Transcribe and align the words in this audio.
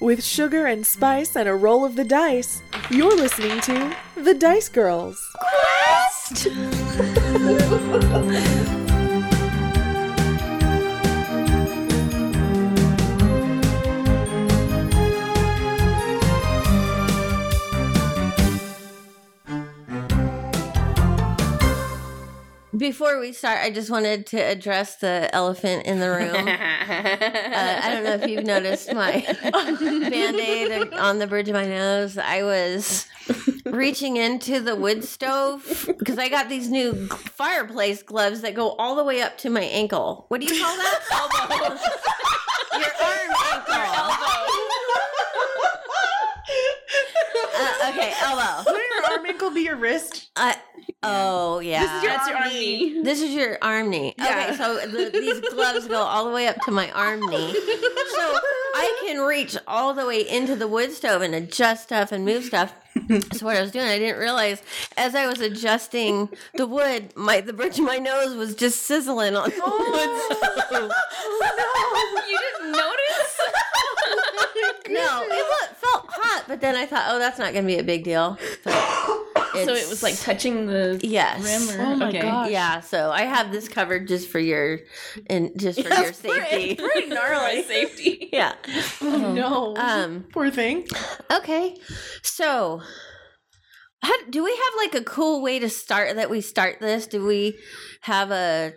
With 0.00 0.24
sugar 0.24 0.64
and 0.64 0.86
spice 0.86 1.36
and 1.36 1.46
a 1.46 1.54
roll 1.54 1.84
of 1.84 1.94
the 1.94 2.04
dice, 2.04 2.62
you're 2.90 3.14
listening 3.14 3.60
to 3.60 3.94
The 4.16 4.32
Dice 4.32 4.70
Girls. 4.70 5.20
Before 22.90 23.20
we 23.20 23.32
start, 23.32 23.60
I 23.62 23.70
just 23.70 23.88
wanted 23.88 24.26
to 24.26 24.36
address 24.36 24.96
the 24.96 25.30
elephant 25.32 25.86
in 25.86 26.00
the 26.00 26.10
room. 26.10 26.34
uh, 26.34 27.80
I 27.84 27.88
don't 27.92 28.02
know 28.02 28.14
if 28.14 28.28
you've 28.28 28.44
noticed 28.44 28.92
my 28.92 29.24
band 29.42 30.36
aid 30.40 30.92
on 30.94 31.20
the 31.20 31.28
bridge 31.28 31.48
of 31.48 31.54
my 31.54 31.68
nose. 31.68 32.18
I 32.18 32.42
was 32.42 33.06
reaching 33.64 34.16
into 34.16 34.58
the 34.58 34.74
wood 34.74 35.04
stove 35.04 35.84
because 35.86 36.18
I 36.18 36.28
got 36.28 36.48
these 36.48 36.68
new 36.68 37.06
fireplace 37.06 38.02
gloves 38.02 38.40
that 38.40 38.56
go 38.56 38.70
all 38.70 38.96
the 38.96 39.04
way 39.04 39.22
up 39.22 39.38
to 39.38 39.50
my 39.50 39.62
ankle. 39.62 40.24
What 40.26 40.40
do 40.40 40.52
you 40.52 40.60
call 40.60 40.76
that? 40.76 41.00
Elbow. 41.12 41.64
Your 42.76 42.90
arm 43.04 43.30
ankle. 43.52 43.70
Uh, 47.54 47.90
okay, 47.90 48.14
elbow. 48.20 48.64
Wouldn't 48.66 48.90
your 48.90 49.12
arm 49.12 49.26
ankle 49.26 49.50
be 49.50 49.60
your 49.60 49.76
wrist? 49.76 50.30
Uh, 50.34 50.54
oh 51.02 51.60
yeah. 51.60 51.82
This 51.82 51.92
is 51.92 52.02
your 52.02 52.12
That's 52.12 52.28
your 52.28 52.36
arm 52.36 52.42
arm 52.44 52.52
knee. 52.52 53.02
This 53.04 53.22
is 53.22 53.34
your 53.34 53.58
arm 53.62 53.90
knee. 53.90 54.14
Yeah. 54.18 54.46
Okay, 54.48 54.56
so 54.56 54.86
the, 54.86 55.10
these 55.10 55.40
gloves 55.52 55.86
go 55.86 56.00
all 56.00 56.26
the 56.26 56.32
way 56.32 56.46
up 56.46 56.56
to 56.64 56.70
my 56.70 56.90
arm 56.92 57.20
knee. 57.26 57.54
So 58.10 58.38
I 58.74 59.02
can 59.06 59.20
reach 59.20 59.56
all 59.66 59.94
the 59.94 60.04
way 60.04 60.28
into 60.28 60.54
the 60.54 60.68
wood 60.68 60.92
stove 60.92 61.22
and 61.22 61.34
adjust 61.34 61.84
stuff 61.84 62.12
and 62.12 62.24
move 62.24 62.44
stuff. 62.44 62.74
That's 63.08 63.42
what 63.42 63.56
I 63.56 63.62
was 63.62 63.70
doing. 63.70 63.86
I 63.86 63.98
didn't 63.98 64.18
realize 64.18 64.62
as 64.96 65.14
I 65.14 65.26
was 65.26 65.40
adjusting 65.40 66.28
the 66.54 66.66
wood, 66.66 67.16
my 67.16 67.40
the 67.40 67.52
bridge 67.52 67.78
of 67.78 67.84
my 67.86 67.98
nose 67.98 68.34
was 68.34 68.54
just 68.54 68.82
sizzling 68.82 69.36
on 69.36 69.48
the 69.48 69.56
wood 69.56 69.62
oh, 69.64 70.62
stove. 70.66 70.92
No, 71.56 72.26
you 72.28 72.38
didn't 72.38 72.72
notice? 72.72 73.40
No, 74.90 75.22
it 75.22 75.76
felt 75.76 76.06
hot, 76.08 76.44
but 76.48 76.60
then 76.60 76.74
I 76.74 76.84
thought, 76.84 77.04
oh, 77.08 77.18
that's 77.18 77.38
not 77.38 77.52
going 77.52 77.64
to 77.64 77.66
be 77.66 77.78
a 77.78 77.84
big 77.84 78.02
deal. 78.02 78.38
But 78.64 78.74
so 79.52 79.72
it 79.74 79.88
was 79.88 80.02
like 80.02 80.18
touching 80.18 80.66
the 80.66 81.00
yes. 81.02 81.42
rim. 81.42 81.80
Or, 81.80 81.84
Oh 81.92 81.96
my 81.96 82.08
okay. 82.08 82.20
gosh. 82.22 82.50
Yeah, 82.50 82.80
so 82.80 83.10
I 83.10 83.22
have 83.22 83.52
this 83.52 83.68
covered 83.68 84.08
just 84.08 84.28
for 84.28 84.38
your 84.38 84.80
and 85.28 85.50
just 85.56 85.82
for 85.82 85.88
your 86.02 86.12
safety. 86.12 86.74
For, 86.76 86.88
Pretty 86.88 87.08
gnarly 87.08 87.62
safety. 87.62 88.28
yeah. 88.32 88.54
Oh 89.00 89.32
no. 89.34 89.76
Um. 89.76 90.26
Poor 90.32 90.50
thing. 90.50 90.86
Okay. 91.30 91.76
So, 92.22 92.80
how, 94.02 94.14
do 94.30 94.42
we 94.44 94.50
have 94.50 94.72
like 94.92 94.94
a 94.94 95.04
cool 95.04 95.42
way 95.42 95.58
to 95.58 95.68
start 95.68 96.14
that 96.16 96.30
we 96.30 96.40
start 96.40 96.80
this? 96.80 97.06
Do 97.06 97.24
we 97.24 97.58
have 98.02 98.30
a 98.30 98.72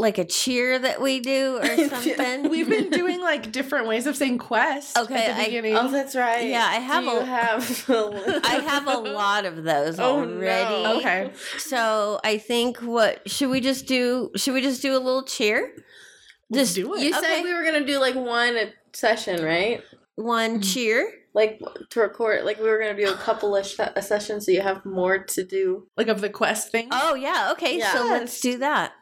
like 0.00 0.18
a 0.18 0.24
cheer 0.24 0.78
that 0.78 1.00
we 1.00 1.20
do 1.20 1.58
or 1.58 1.76
something? 1.88 2.48
We've 2.48 2.68
been 2.68 2.90
doing 2.90 3.20
like 3.20 3.52
different 3.52 3.86
ways 3.86 4.06
of 4.06 4.16
saying 4.16 4.38
quest. 4.38 4.96
Okay, 4.98 5.26
at 5.26 5.36
the 5.36 5.42
I- 5.42 5.44
beginning. 5.46 5.76
Oh, 5.76 5.88
that's 5.90 6.16
right. 6.16 6.46
Yeah, 6.46 6.64
I 6.64 6.76
have 6.76 7.04
Do 7.04 7.10
you 7.10 7.18
a- 7.20 7.24
have. 7.24 7.84
I 8.44 8.54
have 8.66 8.86
a 8.86 8.98
lot 8.98 9.44
of 9.44 9.62
those 9.62 10.00
Oh, 10.00 10.20
already. 10.20 10.82
no. 10.82 10.98
okay. 10.98 11.30
So 11.58 12.20
I 12.24 12.38
think 12.38 12.78
what 12.78 13.28
should 13.30 13.50
we 13.50 13.60
just 13.60 13.86
do? 13.86 14.30
Should 14.36 14.54
we 14.54 14.62
just 14.62 14.82
do 14.82 14.96
a 14.96 14.98
little 14.98 15.22
cheer? 15.22 15.72
Let's 16.52 16.74
Just 16.74 16.74
do 16.76 16.94
it. 16.94 17.02
You 17.02 17.10
Okay. 17.10 17.20
said 17.20 17.42
we 17.42 17.54
were 17.54 17.62
gonna 17.62 17.86
do 17.86 17.98
like 18.00 18.14
one 18.16 18.56
session, 18.92 19.44
right? 19.44 19.82
one 20.16 20.54
mm-hmm. 20.54 20.62
cheer. 20.62 21.12
Like 21.32 21.60
to 21.90 22.00
record, 22.00 22.44
like 22.44 22.58
we 22.58 22.68
were 22.68 22.78
gonna 22.80 22.96
do 22.96 23.08
a 23.08 23.16
couple 23.16 23.54
of 23.54 23.64
sh- 23.64 23.78
a 23.78 24.02
session, 24.02 24.40
so 24.40 24.50
you 24.50 24.62
have 24.62 24.84
more 24.84 25.18
to 25.18 25.44
do. 25.44 25.86
Like 25.96 26.08
of 26.08 26.20
the 26.20 26.28
quest 26.28 26.72
thing. 26.72 26.88
Oh 26.90 27.14
yeah, 27.14 27.50
okay, 27.52 27.78
so 27.80 28.04
let's 28.06 28.40
do 28.40 28.58
that. 28.58 28.92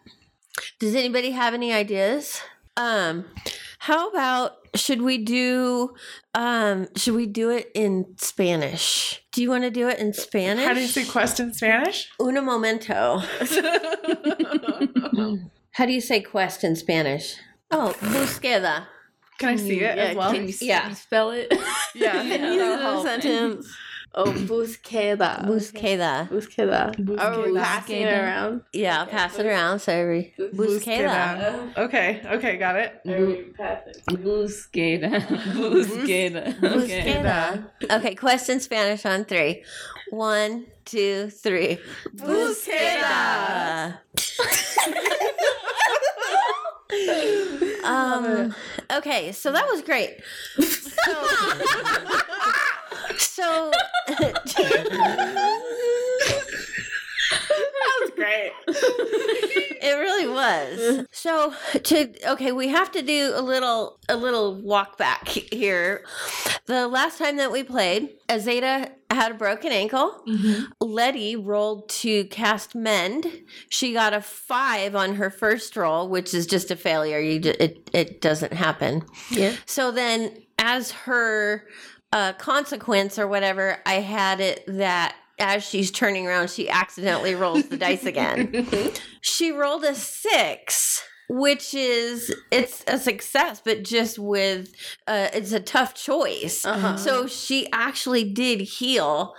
Does 0.79 0.95
anybody 0.95 1.31
have 1.33 1.55
any 1.55 1.73
ideas? 1.73 2.41
Um 2.77 3.25
how 3.81 4.09
about 4.11 4.53
should 4.75 5.03
we 5.03 5.19
do 5.19 5.95
um 6.35 6.89
should 6.97 7.15
we 7.15 7.27
do 7.27 7.51
it 7.51 7.71
in 7.75 8.15
Spanish? 8.19 9.23
Do 9.33 9.43
you 9.43 9.51
want 9.51 9.65
to 9.65 9.71
do 9.71 9.89
it 9.89 9.99
in 9.99 10.13
Spanish? 10.13 10.65
How 10.65 10.75
do 10.75 10.81
you 10.81 10.87
say 10.89 11.05
quest 11.05 11.41
in 11.41 11.53
Spanish? 11.55 12.09
Una 12.21 12.43
momento. 12.43 13.19
How 15.73 15.87
do 15.87 15.93
you 15.93 16.01
say 16.01 16.21
quest 16.21 16.65
in 16.65 16.75
Spanish? 16.77 17.37
Oh, 17.71 17.95
búsqueda. 18.01 18.87
Can 19.39 19.51
I 19.51 19.57
see 19.57 19.77
it 19.81 19.97
Yeah, 19.97 20.05
as 20.05 20.17
well? 20.17 20.33
Can 20.33 20.49
you, 20.49 20.55
Yeah. 20.61 20.89
you 20.89 20.95
spell 20.97 21.31
it? 21.31 21.53
Yeah. 21.95 22.13
Can 22.23 22.41
Yeah. 22.41 22.53
you 22.53 22.59
do 22.59 22.59
That'll 22.77 23.03
the 23.05 23.09
sentence? 23.09 23.77
Oh, 24.21 24.33
búsqueda. 24.33 25.45
Búsqueda. 25.47 26.29
Búsqueda. 26.29 26.91
Are 27.21 27.39
we 27.41 27.53
Búsqueda. 27.53 27.63
passing 27.63 28.03
it 28.03 28.09
Búsqueda. 28.09 28.23
around? 28.25 28.63
Yeah, 28.73 29.03
Okay, 29.03 29.11
pass 29.13 29.39
it 29.39 29.47
around. 29.47 29.79
So 29.79 29.93
every 29.93 30.35
búsqueda. 30.37 31.77
Okay, 31.79 32.21
okay, 32.27 32.57
got 32.57 32.75
it. 32.75 33.01
Are 33.07 33.27
we 33.27 33.43
passing? 33.57 33.93
Búsqueda. 34.11 35.23
Búsqueda. 35.55 36.49
Okay. 36.49 37.23
Búsqueda. 37.23 37.65
Okay, 37.93 38.15
quest 38.17 38.49
in 38.51 38.59
Spanish 38.59 39.07
on 39.07 39.25
three. 39.25 39.63
One, 40.11 40.67
two, 40.85 41.31
three. 41.31 41.79
Búsqueda. 42.17 43.99
um. 47.85 48.53
Okay, 48.91 49.31
so 49.31 49.53
that 49.53 49.67
was 49.71 49.83
great. 49.83 50.19
So, 50.99 51.15
so 53.19 53.71
That 57.31 57.99
was 58.01 58.11
great. 58.17 58.53
it 58.67 59.99
really 59.99 60.29
was. 60.29 61.07
So 61.13 61.53
to 61.83 62.31
okay, 62.33 62.53
we 62.53 62.69
have 62.69 62.91
to 62.93 63.03
do 63.03 63.33
a 63.35 63.43
little 63.43 63.99
a 64.09 64.17
little 64.17 64.55
walk 64.63 64.97
back 64.99 65.29
here. 65.29 66.05
The 66.67 66.89
last 66.89 67.19
time 67.19 67.37
that 67.37 67.53
we 67.53 67.63
played, 67.65 68.11
Azada 68.29 68.91
had 69.11 69.33
a 69.33 69.35
broken 69.35 69.73
ankle. 69.73 70.23
Mm-hmm. 70.27 70.65
Letty 70.81 71.37
rolled 71.37 71.89
to 71.91 72.25
cast 72.27 72.75
mend. 72.75 73.27
She 73.69 73.93
got 73.93 74.15
a 74.15 74.21
five 74.23 74.95
on 74.95 75.17
her 75.17 75.31
first 75.31 75.77
roll, 75.77 76.09
which 76.09 76.33
is 76.35 76.47
just 76.47 76.71
a 76.71 76.77
failure. 76.77 77.19
You 77.19 77.41
ju- 77.41 77.55
it 77.61 77.91
it 77.93 78.21
doesn't 78.21 78.53
happen. 78.55 79.05
Yeah. 79.31 79.55
So 79.67 79.91
then, 79.93 80.33
as 80.59 80.93
her 80.93 81.67
uh, 82.13 82.33
consequence 82.35 83.19
or 83.19 83.27
whatever, 83.27 83.79
I 83.85 83.95
had 83.95 84.41
it 84.41 84.65
that 84.67 85.15
as 85.39 85.65
she's 85.65 85.91
turning 85.91 86.27
around, 86.27 86.51
she 86.51 86.69
accidentally 86.69 87.35
rolls 87.35 87.69
the 87.69 87.77
dice 87.77 88.05
again. 88.05 88.67
She 89.21 89.51
rolled 89.51 89.85
a 89.85 89.95
six. 89.95 91.03
Which 91.31 91.75
is 91.75 92.35
it's 92.51 92.83
a 92.87 92.99
success, 92.99 93.61
but 93.63 93.83
just 93.83 94.19
with 94.19 94.75
uh, 95.07 95.29
it's 95.35 95.53
a 95.53 95.61
tough 95.61 95.93
choice. 95.93 96.65
Uh-huh. 96.65 96.97
So 96.97 97.27
she 97.27 97.71
actually 97.71 98.25
did 98.25 98.63
heal 98.63 99.35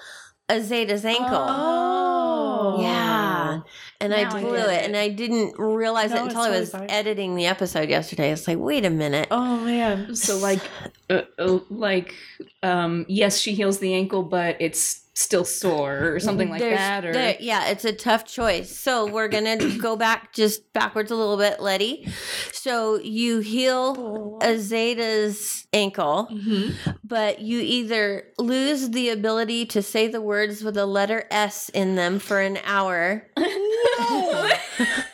Azada's 0.47 1.03
ankle. 1.03 1.25
Oh. 1.31 2.38
Yeah. 2.79 3.61
And 4.01 4.13
I 4.13 4.23
Now 4.23 4.35
I 4.35 4.41
blew 4.41 4.55
get 4.55 4.69
it, 4.69 4.85
and 4.85 4.95
I 4.95 5.09
didn't 5.09 5.59
realize 5.59 6.11
No, 6.11 6.17
it 6.17 6.23
until 6.23 6.41
I 6.41 6.49
was 6.51 6.71
fine. 6.71 6.89
editing 6.89 7.35
the 7.35 7.45
episode 7.47 7.89
yesterday. 7.89 8.31
It's 8.31 8.47
like, 8.47 8.57
wait 8.59 8.85
a 8.85 8.89
minute. 8.89 9.27
Oh 9.31 9.57
man. 9.57 10.15
So 10.15 10.37
like, 10.37 10.61
uh, 11.09 11.21
uh, 11.37 11.59
like, 11.69 12.15
um, 12.63 13.05
yes, 13.07 13.39
she 13.39 13.53
heals 13.53 13.79
the 13.79 13.93
ankle, 13.93 14.23
but 14.23 14.57
it's 14.59 15.01
still 15.19 15.43
sore 15.43 15.97
or 15.97 16.11
mm-hmm. 16.11 16.25
something 16.25 16.49
like 16.49 16.61
There's- 16.61 16.77
that. 16.77 17.05
Or 17.05 17.11
there- 17.11 17.37
yeah, 17.39 17.67
it's 17.67 17.83
a 17.83 17.91
tough 17.91 18.25
choice. 18.25 18.75
So 18.75 19.05
we're 19.05 19.27
gonna 19.27 19.57
go 19.77 19.95
back 19.95 20.33
just 20.33 20.71
backwards 20.73 21.11
a 21.11 21.15
little 21.15 21.37
bit, 21.37 21.59
Letty. 21.59 22.07
So 22.53 22.99
you 22.99 23.39
heal 23.39 23.95
oh. 23.97 24.39
Azada's 24.41 25.67
ankle, 25.73 26.29
mm-hmm. 26.31 26.91
but 27.03 27.41
you 27.41 27.59
either 27.59 28.23
lose 28.37 28.91
the 28.91 29.09
ability 29.09 29.65
to 29.67 29.81
say 29.81 30.07
the 30.07 30.21
words 30.21 30.63
with 30.63 30.77
a 30.77 30.85
letter 30.85 31.25
S 31.31 31.69
in 31.69 31.95
them 31.95 32.19
for 32.19 32.39
an 32.39 32.57
hour. 32.63 33.27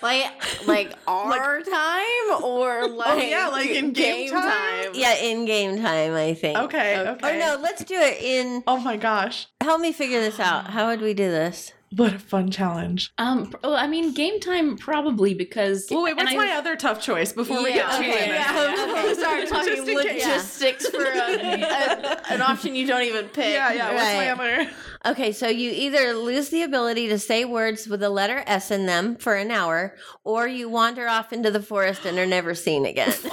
Like, 0.05 0.27
like 0.67 0.93
our 1.07 1.61
time 1.61 2.43
or 2.43 2.87
like 2.87 3.07
Oh, 3.07 3.17
yeah, 3.17 3.47
like 3.47 3.71
in 3.71 3.91
game 3.91 4.29
time? 4.29 4.91
Yeah, 4.93 5.15
in 5.15 5.45
game 5.45 5.81
time, 5.81 6.13
I 6.13 6.35
think. 6.35 6.57
Okay, 6.59 6.99
okay. 6.99 7.27
Or 7.27 7.33
oh, 7.33 7.39
no, 7.39 7.61
let's 7.61 7.83
do 7.83 7.95
it 7.95 8.21
in. 8.21 8.63
Oh 8.67 8.77
my 8.77 8.97
gosh. 8.97 9.47
Help 9.65 9.81
me 9.81 9.91
figure 9.91 10.19
this 10.21 10.39
out. 10.39 10.67
How 10.67 10.85
would 10.89 11.01
we 11.01 11.15
do 11.15 11.27
this? 11.31 11.73
What 11.95 12.13
a 12.13 12.19
fun 12.19 12.51
challenge. 12.51 13.11
Um, 13.17 13.47
pr- 13.49 13.57
well, 13.63 13.75
I 13.75 13.87
mean, 13.87 14.13
game 14.13 14.39
time 14.39 14.77
probably 14.77 15.33
because. 15.33 15.87
Well, 15.89 16.03
wait, 16.03 16.11
and 16.11 16.19
what's 16.19 16.33
I- 16.33 16.37
my 16.37 16.51
other 16.51 16.75
tough 16.75 17.01
choice 17.01 17.33
before 17.33 17.63
we 17.63 17.69
Yeah, 17.69 17.77
get 17.77 17.89
to 17.89 17.97
okay, 17.97 18.23
it? 18.25 18.27
yeah. 18.29 18.75
Okay, 18.95 19.13
start 19.15 19.47
talking 19.47 19.75
Just 19.77 19.87
in 19.87 19.97
case. 19.97 20.23
logistics 20.25 20.87
for 20.89 21.03
a, 21.03 21.35
a, 21.35 22.21
an 22.29 22.41
option 22.43 22.75
you 22.75 22.85
don't 22.85 23.01
even 23.01 23.25
pick. 23.29 23.51
Yeah, 23.53 23.73
yeah. 23.73 23.91
What's 23.93 24.13
my 24.13 24.29
other? 24.29 24.69
Okay, 25.07 25.31
so 25.31 25.47
you 25.47 25.71
either 25.71 26.13
lose 26.13 26.49
the 26.49 26.61
ability 26.61 27.07
to 27.09 27.17
say 27.17 27.43
words 27.43 27.87
with 27.87 28.01
the 28.01 28.09
letter 28.11 28.43
S 28.45 28.69
in 28.69 28.85
them 28.85 29.15
for 29.15 29.33
an 29.35 29.49
hour, 29.49 29.95
or 30.23 30.47
you 30.47 30.69
wander 30.69 31.07
off 31.07 31.33
into 31.33 31.49
the 31.49 31.61
forest 31.61 32.05
and 32.05 32.19
are 32.19 32.25
never 32.27 32.53
seen 32.53 32.85
again. 32.85 33.09
okay. 33.25 33.31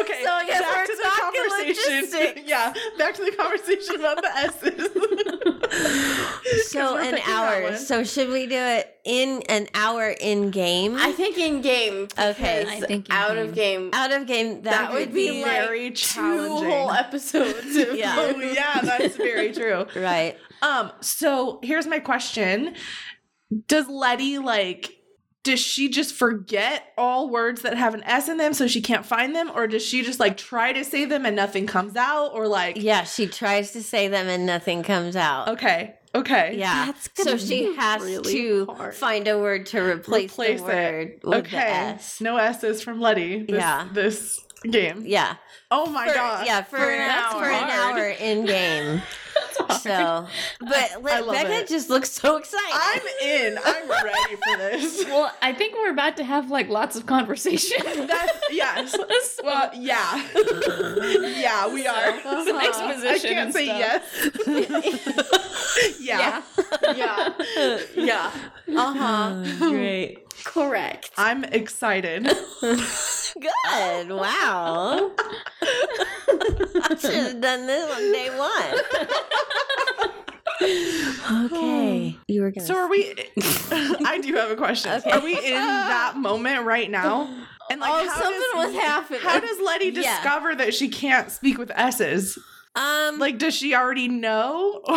Okay. 0.00 0.22
So 0.24 0.30
I 0.32 0.44
guess 0.46 0.60
back 0.60 0.76
we're 0.76 0.86
to 0.86 0.96
the 0.96 1.02
talking 1.16 1.40
conversation. 1.74 2.42
yeah, 2.46 2.72
back 2.98 3.14
to 3.14 3.24
the 3.24 3.32
conversation 3.32 3.96
about 3.96 4.22
the 4.22 4.36
S's. 4.36 4.88
So 6.66 6.96
an 6.98 7.18
hour. 7.26 7.76
So 7.76 8.04
should 8.04 8.28
we 8.28 8.46
do 8.46 8.56
it 8.56 8.96
in 9.04 9.42
an 9.48 9.68
hour 9.74 10.14
in 10.20 10.50
game? 10.50 10.96
I 10.96 11.12
think 11.12 11.36
in 11.38 11.60
game. 11.62 12.08
Okay. 12.18 12.64
I 12.68 12.80
think 12.80 13.06
out 13.10 13.34
game. 13.34 13.48
of 13.48 13.54
game. 13.54 13.90
Out 13.92 14.12
of 14.12 14.26
game, 14.26 14.62
that, 14.62 14.70
that 14.70 14.92
would 14.92 15.06
would 15.06 15.14
be 15.14 15.30
be 15.30 15.42
like 15.42 15.52
very 15.52 15.90
two 15.90 16.48
whole 16.48 16.90
episodes. 16.90 17.76
Of 17.76 17.94
Yeah. 17.96 18.14
oh 18.18 18.40
yeah, 18.40 18.80
that's 18.82 19.16
very 19.16 19.52
true. 19.52 19.86
right. 19.96 20.36
Um, 20.62 20.92
so 21.00 21.60
here's 21.62 21.86
my 21.86 21.98
question. 21.98 22.74
Does 23.66 23.88
Letty 23.88 24.38
like 24.38 24.92
does 25.44 25.60
she 25.60 25.88
just 25.88 26.14
forget 26.14 26.92
all 26.98 27.30
words 27.30 27.62
that 27.62 27.76
have 27.76 27.94
an 27.94 28.02
S 28.04 28.28
in 28.28 28.38
them 28.38 28.52
so 28.54 28.66
she 28.66 28.80
can't 28.80 29.06
find 29.06 29.36
them? 29.36 29.50
Or 29.54 29.66
does 29.68 29.84
she 29.84 30.02
just 30.02 30.18
like 30.18 30.36
try 30.36 30.72
to 30.72 30.82
say 30.84 31.04
them 31.04 31.24
and 31.24 31.36
nothing 31.36 31.66
comes 31.66 31.94
out? 31.96 32.30
Or 32.34 32.48
like 32.48 32.76
Yeah, 32.82 33.04
she 33.04 33.26
tries 33.28 33.70
to 33.72 33.82
say 33.82 34.08
them 34.08 34.26
and 34.26 34.44
nothing 34.46 34.82
comes 34.82 35.14
out. 35.14 35.48
Okay. 35.48 35.94
Okay. 36.14 36.56
Yeah. 36.58 36.86
That's 36.86 37.08
so 37.16 37.36
she 37.36 37.74
has 37.76 38.00
really 38.02 38.32
to 38.32 38.66
hard. 38.66 38.94
find 38.94 39.28
a 39.28 39.38
word 39.38 39.66
to 39.66 39.80
replace, 39.80 40.30
Replace 40.32 40.60
the 40.62 40.66
it. 40.66 40.92
word 40.92 41.12
with 41.24 41.38
Okay. 41.46 41.56
the 41.58 41.66
S. 41.96 42.20
No 42.20 42.36
S's 42.36 42.82
from 42.82 43.00
Letty 43.00 43.42
this, 43.42 43.56
Yeah. 43.58 43.88
this 43.92 44.40
game. 44.70 45.02
Yeah. 45.04 45.34
Oh 45.70 45.86
my 45.86 46.08
For- 46.08 46.14
god. 46.14 46.46
Yeah, 46.46 46.62
for, 46.62 46.76
For 46.78 46.90
an 46.90 47.08
that's 47.08 47.34
for 47.34 47.44
an 47.44 47.68
hour. 47.68 47.98
hour 47.98 48.08
in 48.08 48.46
game. 48.46 49.02
So, 49.84 50.26
but 50.60 50.90
I 51.12 51.20
let, 51.20 51.26
Becca 51.26 51.60
it. 51.60 51.68
just 51.68 51.90
looks 51.90 52.10
so 52.10 52.36
excited. 52.36 52.72
I'm 52.72 53.02
in. 53.22 53.58
I'm 53.64 53.88
ready 53.88 54.36
for 54.36 54.56
this. 54.58 55.04
Well, 55.14 55.32
I 55.42 55.52
think 55.52 55.74
we're 55.74 55.90
about 55.90 56.16
to 56.16 56.24
have 56.24 56.50
like 56.50 56.68
lots 56.68 56.96
of 56.96 57.06
conversation. 57.06 57.78
That's 58.06 58.38
yes. 58.50 58.92
So- 58.92 59.44
Well, 59.44 59.70
yeah. 59.74 60.26
yeah, 61.38 61.72
we 61.72 61.86
are. 61.86 62.20
Some 62.22 62.56
uh-huh. 62.56 62.56
I 62.56 62.66
exposition 62.68 63.30
can't 63.30 63.44
and 63.46 63.54
say 63.54 63.66
stuff. 63.66 63.78
yes. 63.78 65.53
yeah. 66.00 66.42
yeah. 66.96 67.32
Yeah. 67.96 68.30
Uh 68.76 68.94
huh. 68.94 69.44
Great. 69.70 70.18
Correct. 70.44 71.10
I'm 71.16 71.44
excited. 71.44 72.24
Good. 72.60 74.10
Wow. 74.10 75.10
I 75.62 76.96
should 77.00 77.14
have 77.14 77.40
done 77.40 77.66
this 77.66 77.90
on 77.90 78.12
day 78.12 78.30
one. 78.36 78.74
okay. 81.46 82.16
You 82.28 82.42
were 82.42 82.50
gonna 82.50 82.66
So 82.66 82.74
are 82.76 82.88
we 82.88 83.14
I 83.40 84.18
do 84.22 84.34
have 84.34 84.50
a 84.50 84.56
question. 84.56 84.92
Okay. 84.92 85.10
Are 85.10 85.20
we 85.20 85.36
in 85.36 85.54
that 85.54 86.14
moment 86.16 86.64
right 86.64 86.90
now? 86.90 87.28
And 87.70 87.80
oh, 87.82 87.84
how 87.86 88.08
something 88.20 88.40
does, 88.52 88.66
was 88.66 88.74
happening. 88.74 89.20
How 89.22 89.40
does 89.40 89.58
Letty 89.60 89.86
Yeah. 89.86 90.16
discover 90.16 90.54
that 90.56 90.74
she 90.74 90.88
can't 90.88 91.30
speak 91.30 91.58
with 91.58 91.70
S's? 91.74 92.38
Um 92.76 93.18
Like, 93.18 93.38
does 93.38 93.54
she 93.54 93.74
already 93.74 94.08
know? 94.08 94.82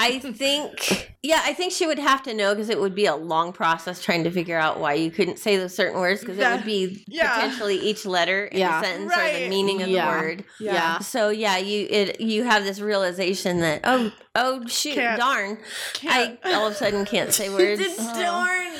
I 0.00 0.20
think, 0.20 1.12
yeah, 1.22 1.40
I 1.44 1.52
think 1.54 1.72
she 1.72 1.86
would 1.86 1.98
have 1.98 2.22
to 2.24 2.34
know 2.34 2.54
because 2.54 2.68
it 2.70 2.78
would 2.80 2.94
be 2.94 3.06
a 3.06 3.16
long 3.16 3.52
process 3.52 4.00
trying 4.02 4.22
to 4.24 4.30
figure 4.30 4.56
out 4.58 4.78
why 4.78 4.92
you 4.94 5.10
couldn't 5.10 5.38
say 5.38 5.56
those 5.56 5.74
certain 5.74 5.98
words 6.00 6.20
because 6.20 6.38
it 6.38 6.48
would 6.48 6.64
be 6.64 7.04
Yeah. 7.08 7.34
potentially 7.34 7.76
each 7.78 8.06
letter 8.06 8.44
in 8.46 8.58
Yeah. 8.58 8.80
the 8.80 8.86
sentence 8.86 9.12
or 9.12 9.38
the 9.38 9.48
meaning 9.48 9.82
of 9.82 9.88
Yeah. 9.88 10.04
the 10.14 10.20
word. 10.22 10.44
Yeah. 10.60 10.98
So 11.00 11.30
yeah, 11.30 11.56
you 11.56 11.86
it 11.90 12.20
you 12.20 12.44
have 12.44 12.62
this 12.64 12.78
realization 12.80 13.60
that 13.60 13.80
oh 13.84 14.12
oh 14.38 14.66
shoot 14.66 14.94
Can't- 14.94 15.18
darn 15.20 15.58
can't- 15.94 16.38
I 16.44 16.54
all 16.54 16.66
of 16.66 16.72
a 16.72 16.76
sudden 16.76 17.04
can't 17.04 17.32
say 17.32 17.48
words. 17.54 17.80
Darn. 17.96 18.68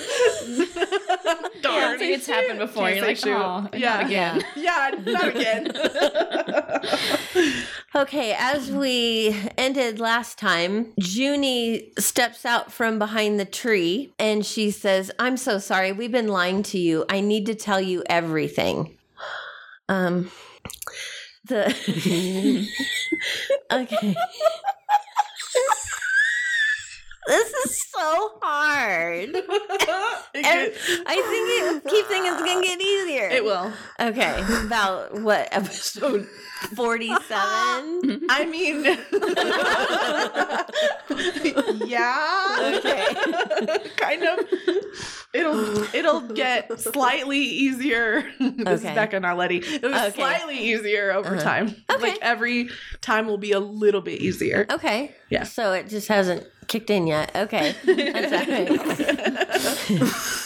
Darn. 1.62 1.84
I 1.84 1.96
think 1.99 2.16
it's 2.16 2.26
happened 2.26 2.58
before. 2.60 2.88
You're 2.90 3.05
like, 3.05 3.16
shoot. 3.16 3.34
oh, 3.34 3.69
Yeah. 3.76 3.96
not 3.96 4.06
again. 4.06 4.44
Yeah, 4.56 4.90
not 5.05 5.28
again. 5.28 5.72
Okay, 7.94 8.34
as 8.38 8.70
we 8.70 9.34
ended 9.56 9.99
last 9.99 10.38
time, 10.38 10.93
Junie 10.96 11.90
steps 11.99 12.44
out 12.46 12.72
from 12.72 12.99
behind 12.99 13.40
the 13.40 13.44
tree 13.44 14.12
and 14.19 14.44
she 14.46 14.70
says, 14.70 15.10
I'm 15.19 15.37
so 15.37 15.58
sorry. 15.58 15.90
We've 15.93 16.12
been 16.12 16.28
lying 16.28 16.62
to 16.64 16.78
you. 16.78 17.05
I 17.08 17.20
need 17.20 17.46
to 17.46 17.55
tell 17.55 17.81
you 17.81 18.02
everything. 18.08 18.96
Um, 19.88 20.31
the. 21.46 22.69
okay. 23.72 24.14
This 27.28 27.52
is 27.66 27.86
so 27.90 28.30
hard. 28.42 29.36
And 30.34 30.72
I 31.06 31.16
think 31.16 31.84
it 31.84 31.84
keep 31.90 32.06
thinking 32.06 32.32
it's 32.32 32.42
gonna 32.42 32.62
get 32.62 32.80
easier. 32.80 33.28
it 33.28 33.42
will. 33.44 33.72
Okay, 33.98 34.44
about 34.66 35.20
what 35.20 35.48
episode 35.52 36.26
forty-seven? 36.75 38.26
I 38.30 38.44
mean, 38.48 38.84
yeah. 41.86 42.72
Okay. 42.78 43.78
kind 43.96 44.22
of. 44.24 44.40
It'll 45.34 45.94
it'll 45.94 46.20
get 46.20 46.78
slightly 46.81 47.38
easier. 47.38 48.22
this 48.38 48.60
Okay. 48.60 48.72
is 48.72 48.82
Becca, 48.94 49.20
not 49.20 49.36
Letty. 49.36 49.58
It'll 49.58 49.94
Okay. 49.94 50.10
slightly 50.10 50.58
easier 50.58 51.12
over 51.12 51.34
Uh-huh. 51.36 51.42
time. 51.42 51.74
Okay. 51.90 52.02
Like 52.10 52.19
every 52.22 52.70
time 53.00 53.26
will 53.26 53.38
be 53.38 53.52
a 53.52 53.60
little 53.60 54.00
bit 54.00 54.20
easier. 54.20 54.66
Okay. 54.70 55.14
Yeah. 55.31 55.44
So 55.44 55.72
it 55.72 55.88
just 55.88 56.08
hasn't 56.08 56.46
kicked 56.69 56.91
in 56.91 57.06
yet. 57.06 57.35
Okay. 57.35 57.75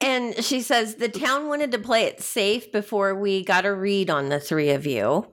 And 0.00 0.42
she 0.42 0.62
says 0.62 0.94
the 0.94 1.10
town 1.10 1.48
wanted 1.48 1.72
to 1.72 1.78
play 1.78 2.04
it 2.04 2.22
safe 2.22 2.72
before 2.72 3.14
we 3.14 3.44
got 3.44 3.66
a 3.66 3.74
read 3.74 4.08
on 4.08 4.30
the 4.30 4.40
three 4.40 4.70
of 4.70 4.86
you. 4.86 5.26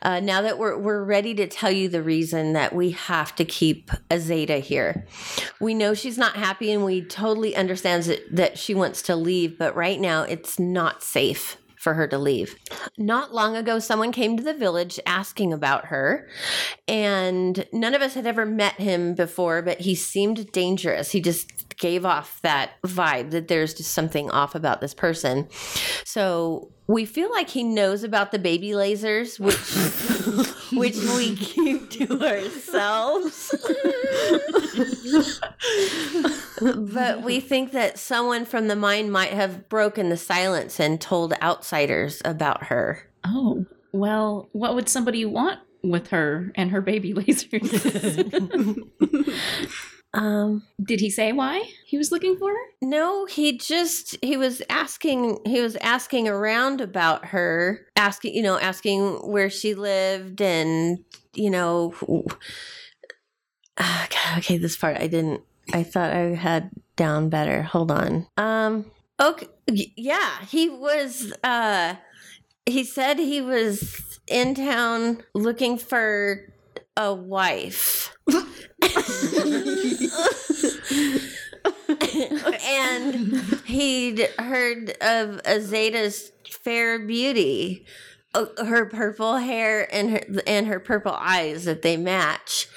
Uh, 0.00 0.20
now 0.20 0.40
that 0.40 0.56
we're 0.56 0.78
we're 0.78 1.04
ready 1.04 1.34
to 1.34 1.46
tell 1.46 1.70
you 1.70 1.88
the 1.88 2.02
reason 2.02 2.54
that 2.54 2.74
we 2.74 2.92
have 2.92 3.34
to 3.34 3.44
keep 3.44 3.90
Azada 4.08 4.60
here, 4.60 5.06
we 5.60 5.74
know 5.74 5.94
she's 5.94 6.16
not 6.16 6.36
happy, 6.36 6.72
and 6.72 6.84
we 6.84 7.02
totally 7.02 7.56
understand 7.56 8.04
that, 8.04 8.24
that 8.34 8.58
she 8.58 8.74
wants 8.74 9.02
to 9.02 9.16
leave. 9.16 9.58
But 9.58 9.74
right 9.74 10.00
now, 10.00 10.22
it's 10.22 10.58
not 10.58 11.02
safe 11.02 11.58
for 11.78 11.94
her 11.94 12.06
to 12.08 12.18
leave. 12.18 12.56
Not 12.96 13.34
long 13.34 13.56
ago, 13.56 13.78
someone 13.78 14.12
came 14.12 14.36
to 14.36 14.42
the 14.42 14.54
village 14.54 14.98
asking 15.06 15.52
about 15.52 15.86
her, 15.86 16.28
and 16.86 17.66
none 17.72 17.94
of 17.94 18.02
us 18.02 18.14
had 18.14 18.26
ever 18.26 18.44
met 18.44 18.74
him 18.74 19.14
before, 19.14 19.62
but 19.62 19.80
he 19.80 19.94
seemed 19.94 20.50
dangerous. 20.52 21.12
He 21.12 21.20
just 21.20 21.67
gave 21.78 22.04
off 22.04 22.40
that 22.42 22.72
vibe 22.82 23.30
that 23.30 23.48
there's 23.48 23.74
just 23.74 23.92
something 23.92 24.30
off 24.30 24.54
about 24.54 24.80
this 24.80 24.94
person. 24.94 25.48
So 26.04 26.72
we 26.86 27.04
feel 27.04 27.30
like 27.30 27.50
he 27.50 27.62
knows 27.64 28.02
about 28.02 28.32
the 28.32 28.38
baby 28.38 28.70
lasers, 28.70 29.38
which 29.38 29.56
which 30.72 30.96
we 31.16 31.36
keep 31.36 31.90
to 31.90 32.20
ourselves. 32.22 33.54
but 36.92 37.22
we 37.22 37.40
think 37.40 37.72
that 37.72 37.98
someone 37.98 38.44
from 38.44 38.68
the 38.68 38.76
mine 38.76 39.10
might 39.10 39.32
have 39.32 39.68
broken 39.68 40.08
the 40.08 40.16
silence 40.16 40.80
and 40.80 41.00
told 41.00 41.34
outsiders 41.42 42.22
about 42.24 42.64
her. 42.64 43.08
Oh, 43.24 43.66
well, 43.92 44.48
what 44.52 44.74
would 44.74 44.88
somebody 44.88 45.24
want 45.24 45.60
with 45.82 46.08
her 46.08 46.52
and 46.54 46.70
her 46.70 46.80
baby 46.80 47.14
lasers? 47.14 47.68
Um, 50.14 50.62
Did 50.82 51.00
he 51.00 51.10
say 51.10 51.32
why 51.32 51.70
he 51.84 51.98
was 51.98 52.10
looking 52.10 52.36
for 52.36 52.50
her? 52.50 52.56
no, 52.80 53.26
he 53.26 53.58
just 53.58 54.16
he 54.22 54.36
was 54.36 54.62
asking 54.70 55.40
he 55.44 55.60
was 55.60 55.76
asking 55.76 56.28
around 56.28 56.80
about 56.80 57.26
her, 57.26 57.86
asking 57.96 58.34
you 58.34 58.42
know 58.42 58.58
asking 58.58 59.16
where 59.30 59.50
she 59.50 59.74
lived 59.74 60.40
and 60.40 61.04
you 61.34 61.50
know. 61.50 61.94
God, 63.76 64.38
okay, 64.38 64.58
this 64.58 64.76
part 64.76 64.96
I 64.98 65.06
didn't. 65.06 65.42
I 65.72 65.82
thought 65.82 66.12
I 66.12 66.34
had 66.34 66.70
down 66.96 67.28
better. 67.28 67.62
Hold 67.62 67.90
on. 67.90 68.26
Um. 68.36 68.90
Okay. 69.20 69.48
Yeah, 69.66 70.44
he 70.46 70.68
was. 70.68 71.32
Uh, 71.44 71.94
he 72.66 72.84
said 72.84 73.18
he 73.18 73.40
was 73.40 74.20
in 74.26 74.54
town 74.54 75.22
looking 75.34 75.78
for 75.78 76.52
a 76.96 77.14
wife. 77.14 77.97
And 82.70 83.42
he'd 83.66 84.20
heard 84.38 84.90
of 85.00 85.42
Azada's 85.42 86.32
fair 86.50 86.98
beauty, 86.98 87.86
uh, 88.34 88.46
her 88.64 88.86
purple 88.86 89.36
hair 89.36 89.92
and 89.92 90.10
her 90.10 90.20
and 90.46 90.66
her 90.66 90.80
purple 90.80 91.12
eyes 91.18 91.64
that 91.64 91.82
they 91.82 91.96
match. 91.96 92.68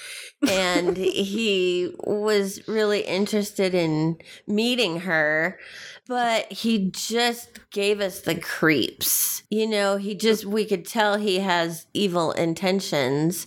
and 0.49 0.97
he 0.97 1.93
was 1.99 2.67
really 2.67 3.01
interested 3.01 3.75
in 3.75 4.17
meeting 4.47 5.01
her 5.01 5.59
but 6.07 6.51
he 6.51 6.89
just 6.89 7.59
gave 7.69 8.01
us 8.01 8.21
the 8.21 8.33
creeps 8.33 9.43
you 9.51 9.67
know 9.67 9.97
he 9.97 10.15
just 10.15 10.43
we 10.43 10.65
could 10.65 10.83
tell 10.83 11.17
he 11.17 11.37
has 11.39 11.85
evil 11.93 12.31
intentions 12.31 13.45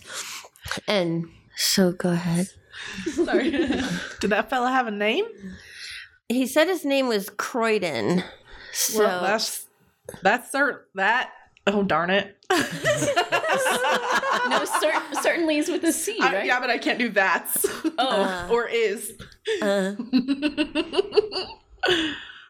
and 0.87 1.27
so 1.55 1.91
go 1.91 2.09
ahead 2.11 2.49
Sorry. 3.13 3.51
Did 4.19 4.29
that 4.31 4.49
fella 4.49 4.69
have 4.71 4.87
a 4.87 4.91
name? 4.91 5.25
he 6.27 6.45
said 6.47 6.67
his 6.67 6.83
name 6.85 7.07
was 7.07 7.29
croydon 7.29 8.23
so 8.73 8.99
well, 8.99 9.21
that's 9.23 9.67
that's 10.21 10.51
cert 10.53 10.81
that. 10.95 11.31
Oh 11.67 11.81
darn 11.83 12.09
it! 12.09 12.37
No, 14.47 14.63
cer- 14.65 15.01
certainly 15.23 15.57
is 15.57 15.69
with 15.69 15.83
a 15.85 15.91
C, 15.91 16.17
I- 16.21 16.33
right? 16.33 16.45
yeah, 16.45 16.59
but 16.59 16.69
I 16.69 16.77
can't 16.77 16.99
do 16.99 17.09
that. 17.09 17.49
Oh. 17.97 18.21
Uh, 18.23 18.47
or 18.51 18.67
is. 18.67 19.13
uh, 19.61 19.93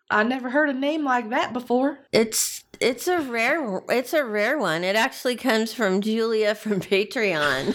I 0.10 0.24
never 0.24 0.50
heard 0.50 0.70
a 0.70 0.74
name 0.74 1.04
like 1.04 1.30
that 1.30 1.54
before. 1.54 2.00
it's 2.12 2.64
it's 2.82 3.08
a 3.08 3.20
rare 3.22 3.82
it's 3.90 4.14
a 4.14 4.26
rare 4.26 4.58
one. 4.58 4.84
It 4.84 4.96
actually 4.96 5.36
comes 5.38 5.74
from 5.74 6.02
Julia 6.02 6.54
from 6.56 6.82
Patreon. 6.82 7.74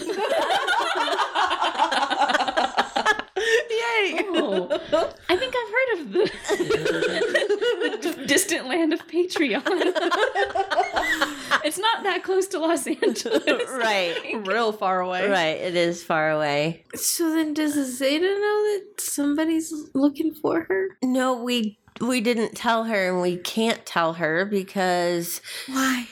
Yay! 4.51 4.67
I 5.29 5.37
think 5.37 5.55
I've 5.57 5.71
heard 5.71 5.91
of 5.99 6.11
the, 6.11 6.31
the 8.01 8.23
distant 8.27 8.67
land 8.67 8.93
of 8.93 9.05
Patreon. 9.07 9.63
it's 11.63 11.77
not 11.77 12.03
that 12.03 12.23
close 12.23 12.47
to 12.47 12.59
Los 12.59 12.87
Angeles. 12.87 13.43
right. 13.69 14.41
Real 14.45 14.71
far 14.71 15.01
away. 15.01 15.29
Right, 15.29 15.57
it 15.57 15.75
is 15.75 16.03
far 16.03 16.31
away. 16.31 16.83
So 16.95 17.29
then, 17.31 17.53
does 17.53 17.73
Zeta 17.97 18.23
know 18.23 18.29
that 18.31 18.85
somebody's 18.99 19.73
looking 19.93 20.33
for 20.33 20.63
her? 20.63 20.97
No, 21.03 21.41
we 21.41 21.79
we 21.99 22.21
didn't 22.21 22.55
tell 22.55 22.85
her 22.85 23.09
and 23.09 23.21
we 23.21 23.37
can't 23.37 23.85
tell 23.85 24.13
her 24.13 24.45
because 24.45 25.41
Why? 25.67 26.07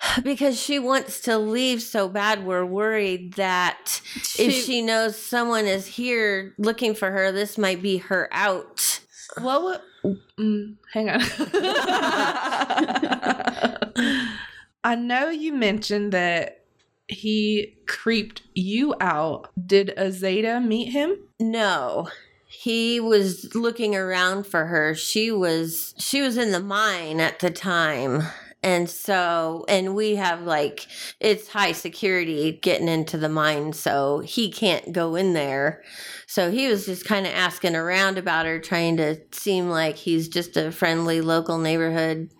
because 0.22 0.60
she 0.60 0.78
wants 0.78 1.20
to 1.20 1.38
leave 1.38 1.82
so 1.82 2.08
bad 2.08 2.44
we're 2.44 2.64
worried 2.64 3.34
that 3.34 4.00
if 4.38 4.52
she 4.64 4.82
knows 4.82 5.16
someone 5.16 5.66
is 5.66 5.86
here 5.86 6.54
looking 6.58 6.94
for 6.94 7.10
her 7.10 7.32
this 7.32 7.58
might 7.58 7.82
be 7.82 7.98
her 7.98 8.28
out 8.32 9.00
What 9.40 9.62
would. 9.62 9.80
Mm, 10.38 10.76
hang 10.92 11.10
on. 11.10 11.20
I 14.84 14.94
know 14.94 15.28
you 15.28 15.52
mentioned 15.52 16.12
that 16.12 16.64
he 17.08 17.76
creeped 17.86 18.42
you 18.54 18.94
out. 19.00 19.50
Did 19.66 19.92
Azada 19.98 20.64
meet 20.64 20.92
him? 20.92 21.16
no 21.40 22.08
he 22.46 22.98
was 22.98 23.54
looking 23.54 23.94
around 23.94 24.46
for 24.46 24.66
her 24.66 24.94
she 24.94 25.30
was 25.30 25.94
she 25.98 26.22
was 26.22 26.36
in 26.36 26.50
the 26.50 26.60
mine 26.60 27.20
at 27.20 27.38
the 27.40 27.50
time 27.50 28.22
and 28.62 28.90
so 28.90 29.64
and 29.68 29.94
we 29.94 30.16
have 30.16 30.42
like 30.42 30.86
it's 31.20 31.48
high 31.48 31.72
security 31.72 32.58
getting 32.62 32.88
into 32.88 33.16
the 33.16 33.28
mine 33.28 33.72
so 33.72 34.18
he 34.20 34.50
can't 34.50 34.92
go 34.92 35.14
in 35.14 35.32
there 35.32 35.82
so 36.26 36.50
he 36.50 36.68
was 36.68 36.86
just 36.86 37.04
kind 37.04 37.26
of 37.26 37.32
asking 37.32 37.76
around 37.76 38.18
about 38.18 38.46
her 38.46 38.58
trying 38.58 38.96
to 38.96 39.16
seem 39.32 39.68
like 39.70 39.96
he's 39.96 40.28
just 40.28 40.56
a 40.56 40.72
friendly 40.72 41.20
local 41.20 41.58
neighborhood 41.58 42.30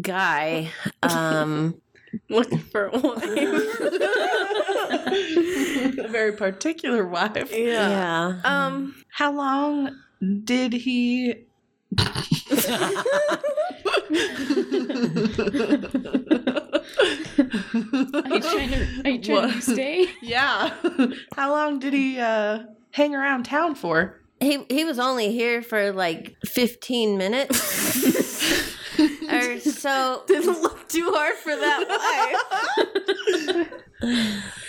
guy 0.00 0.70
um 1.02 1.74
Looking 2.28 2.58
for 2.58 2.88
a 2.88 2.98
wife. 2.98 3.24
a 5.98 6.08
very 6.08 6.32
particular 6.32 7.06
wife. 7.06 7.50
yeah 7.50 8.38
Um. 8.44 8.94
How 9.08 9.32
long 9.32 9.96
did 10.44 10.74
he. 10.74 11.46
Are 14.12 14.16
you 18.28 18.40
trying 18.40 18.70
to, 18.70 19.02
are 19.04 19.10
you 19.10 19.20
trying 19.22 19.36
What? 19.36 19.54
to 19.54 19.60
stay? 19.62 20.06
yeah. 20.22 20.74
How 21.34 21.50
long 21.50 21.78
did 21.78 21.92
he 21.94 22.18
uh, 22.18 22.64
hang 22.92 23.14
around 23.14 23.44
town 23.44 23.74
for? 23.74 24.18
he 24.40 24.64
he 24.68 24.84
was 24.84 24.98
only 24.98 25.30
here 25.30 25.62
for 25.62 25.92
like 25.92 26.36
15 26.44 27.16
minutes 27.16 27.54
or 29.30 29.60
so 29.60 30.24
Didn't 30.26 30.60
look 30.62 30.88
too 30.88 31.12
hard 31.14 31.36
for 31.36 31.54
that 31.54 31.86
wife. 34.02 34.61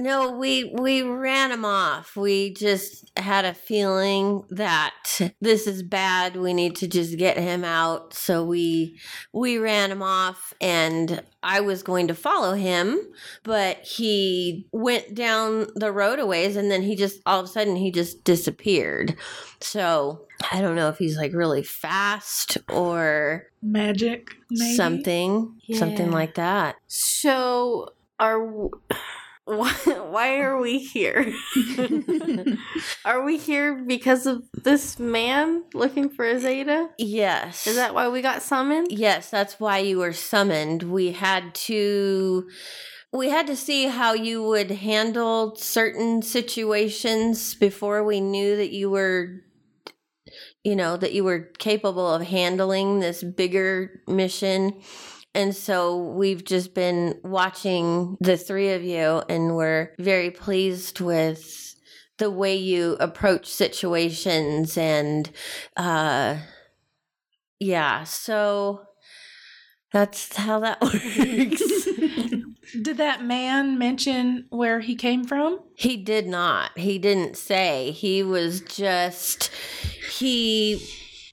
No, 0.00 0.32
we 0.32 0.64
we 0.64 1.02
ran 1.02 1.52
him 1.52 1.64
off. 1.64 2.16
We 2.16 2.54
just 2.54 3.10
had 3.18 3.44
a 3.44 3.54
feeling 3.54 4.44
that 4.50 4.94
this 5.40 5.66
is 5.66 5.82
bad. 5.82 6.36
We 6.36 6.54
need 6.54 6.76
to 6.76 6.88
just 6.88 7.18
get 7.18 7.36
him 7.36 7.64
out. 7.64 8.14
So 8.14 8.44
we 8.44 8.98
we 9.32 9.58
ran 9.58 9.90
him 9.90 10.02
off 10.02 10.54
and 10.60 11.22
I 11.42 11.60
was 11.60 11.82
going 11.82 12.08
to 12.08 12.14
follow 12.14 12.54
him, 12.54 12.98
but 13.42 13.78
he 13.78 14.66
went 14.72 15.14
down 15.14 15.68
the 15.74 15.92
road 15.92 16.18
a 16.18 16.26
ways 16.26 16.56
and 16.56 16.70
then 16.70 16.82
he 16.82 16.96
just 16.96 17.20
all 17.26 17.40
of 17.40 17.44
a 17.44 17.48
sudden 17.48 17.76
he 17.76 17.90
just 17.90 18.24
disappeared. 18.24 19.16
So 19.60 20.26
I 20.50 20.62
don't 20.62 20.76
know 20.76 20.88
if 20.88 20.96
he's 20.98 21.18
like 21.18 21.34
really 21.34 21.62
fast 21.62 22.56
or 22.70 23.46
Magic, 23.62 24.30
maybe? 24.50 24.74
something. 24.74 25.60
Something 25.74 26.10
like 26.10 26.34
that. 26.36 26.76
So 26.86 27.92
are 28.18 28.38
w- 28.38 28.70
why, 29.50 29.72
why 30.10 30.40
are 30.40 30.58
we 30.58 30.78
here? 30.78 31.32
are 33.04 33.24
we 33.24 33.36
here 33.36 33.82
because 33.86 34.26
of 34.26 34.44
this 34.52 34.98
man 34.98 35.64
looking 35.74 36.08
for 36.08 36.38
Zeta? 36.38 36.90
Yes. 36.98 37.66
Is 37.66 37.76
that 37.76 37.94
why 37.94 38.08
we 38.08 38.22
got 38.22 38.42
summoned? 38.42 38.88
Yes, 38.90 39.30
that's 39.30 39.58
why 39.58 39.78
you 39.78 39.98
were 39.98 40.12
summoned. 40.12 40.84
We 40.84 41.12
had 41.12 41.54
to 41.66 42.48
we 43.12 43.28
had 43.28 43.48
to 43.48 43.56
see 43.56 43.86
how 43.86 44.14
you 44.14 44.42
would 44.42 44.70
handle 44.70 45.56
certain 45.56 46.22
situations 46.22 47.54
before 47.54 48.04
we 48.04 48.20
knew 48.20 48.56
that 48.56 48.70
you 48.70 48.88
were 48.88 49.42
you 50.62 50.76
know, 50.76 50.96
that 50.96 51.14
you 51.14 51.24
were 51.24 51.50
capable 51.58 52.12
of 52.12 52.22
handling 52.22 53.00
this 53.00 53.22
bigger 53.22 54.02
mission. 54.06 54.80
And 55.34 55.54
so 55.54 55.96
we've 55.96 56.44
just 56.44 56.74
been 56.74 57.20
watching 57.22 58.16
the 58.20 58.36
three 58.36 58.72
of 58.72 58.82
you 58.82 59.22
and 59.28 59.54
we're 59.54 59.94
very 59.98 60.30
pleased 60.30 61.00
with 61.00 61.76
the 62.18 62.30
way 62.30 62.56
you 62.56 62.96
approach 63.00 63.46
situations 63.46 64.76
and 64.76 65.30
uh 65.76 66.36
yeah, 67.58 68.04
so 68.04 68.82
that's 69.92 70.34
how 70.36 70.60
that 70.60 70.80
works. 70.82 71.86
Did 72.82 72.98
that 72.98 73.24
man 73.24 73.78
mention 73.78 74.46
where 74.50 74.80
he 74.80 74.94
came 74.94 75.24
from? 75.24 75.60
he 75.74 75.96
did 75.96 76.26
not. 76.28 76.78
He 76.78 76.98
didn't 76.98 77.36
say. 77.36 77.90
He 77.90 78.22
was 78.22 78.60
just 78.60 79.50
he 80.18 80.80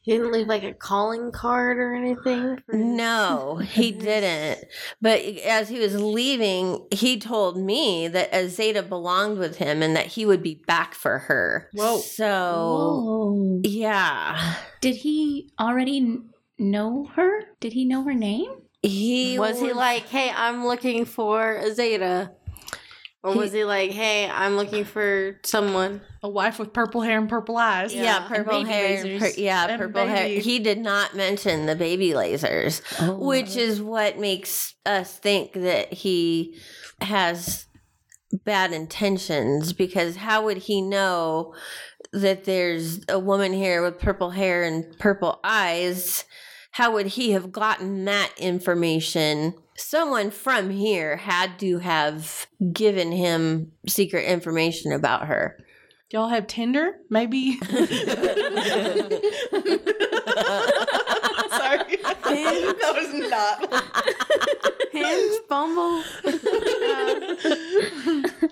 He 0.07 0.13
didn't 0.13 0.31
leave 0.31 0.47
like 0.47 0.63
a 0.63 0.73
calling 0.73 1.33
card 1.33 1.77
or 1.79 1.93
anything. 1.93 2.57
for- 2.65 2.77
no, 2.77 3.57
he 3.61 3.91
didn't. 3.91 4.63
But 5.01 5.19
as 5.19 5.67
he 5.67 5.79
was 5.79 6.01
leaving, 6.01 6.87
he 6.93 7.19
told 7.19 7.57
me 7.57 8.07
that 8.07 8.31
Azada 8.31 8.87
belonged 8.87 9.37
with 9.37 9.57
him 9.57 9.83
and 9.83 9.97
that 9.97 10.05
he 10.05 10.25
would 10.25 10.41
be 10.41 10.63
back 10.65 10.93
for 10.95 11.19
her. 11.19 11.69
Whoa. 11.73 11.97
So 11.97 12.25
Whoa. 12.25 13.61
yeah. 13.65 14.55
Did 14.79 14.95
he 14.95 15.51
already 15.59 16.19
know 16.57 17.09
her? 17.17 17.41
Did 17.59 17.73
he 17.73 17.83
know 17.83 18.03
her 18.05 18.13
name? 18.13 18.49
He 18.83 19.37
was 19.37 19.59
he 19.59 19.73
like, 19.73 20.07
"Hey, 20.07 20.31
I'm 20.33 20.65
looking 20.65 21.03
for 21.03 21.61
Zeta," 21.73 22.31
or 23.23 23.33
He- 23.33 23.39
was 23.39 23.51
he 23.51 23.63
like, 23.63 23.91
"Hey, 23.91 24.29
I'm 24.29 24.55
looking 24.57 24.85
for 24.85 25.39
someone"? 25.43 26.01
A 26.23 26.29
wife 26.29 26.59
with 26.59 26.73
purple 26.73 27.01
hair 27.01 27.17
and 27.17 27.27
purple 27.29 27.57
eyes. 27.57 27.93
Yeah, 27.93 28.03
Yeah, 28.03 28.27
purple 28.27 28.63
hair. 28.65 29.19
per- 29.19 29.31
yeah, 29.37 29.67
And 29.67 29.79
purple 29.81 30.05
hair. 30.05 30.27
He 30.39 30.59
did 30.59 30.79
not 30.79 31.15
mention 31.15 31.65
the 31.65 31.75
baby 31.75 32.11
lasers, 32.11 32.81
oh. 33.01 33.15
which 33.17 33.55
is 33.55 33.81
what 33.81 34.17
makes 34.17 34.75
us 34.85 35.17
think 35.17 35.53
that 35.53 35.93
he 35.93 36.57
has 37.01 37.65
bad 38.45 38.73
intentions 38.73 39.71
because 39.73 40.17
how 40.17 40.43
would 40.45 40.57
he 40.57 40.81
know 40.81 41.53
that 42.11 42.43
there's 42.45 42.99
a 43.09 43.19
woman 43.19 43.53
here 43.53 43.81
with 43.81 43.99
purple 43.99 44.31
hair 44.31 44.63
and 44.63 44.97
purple 44.99 45.39
eyes? 45.43 46.25
How 46.71 46.91
would 46.93 47.07
he 47.07 47.31
have 47.31 47.51
gotten 47.51 48.05
that 48.05 48.31
information? 48.37 49.53
Someone 49.77 50.31
from 50.31 50.71
here 50.71 51.17
had 51.17 51.59
to 51.59 51.77
have 51.79 52.47
given 52.73 53.11
him 53.11 53.71
secret 53.87 54.25
information 54.25 54.91
about 54.91 55.27
her. 55.27 55.57
Y'all 56.11 56.29
have 56.29 56.47
Tinder? 56.47 56.93
Maybe. 57.09 57.59
Sorry. 57.61 57.87
that 62.01 62.93
was 62.95 63.13
not. 63.29 64.73
Hinge, 65.05 65.39
Bumble. 65.49 66.03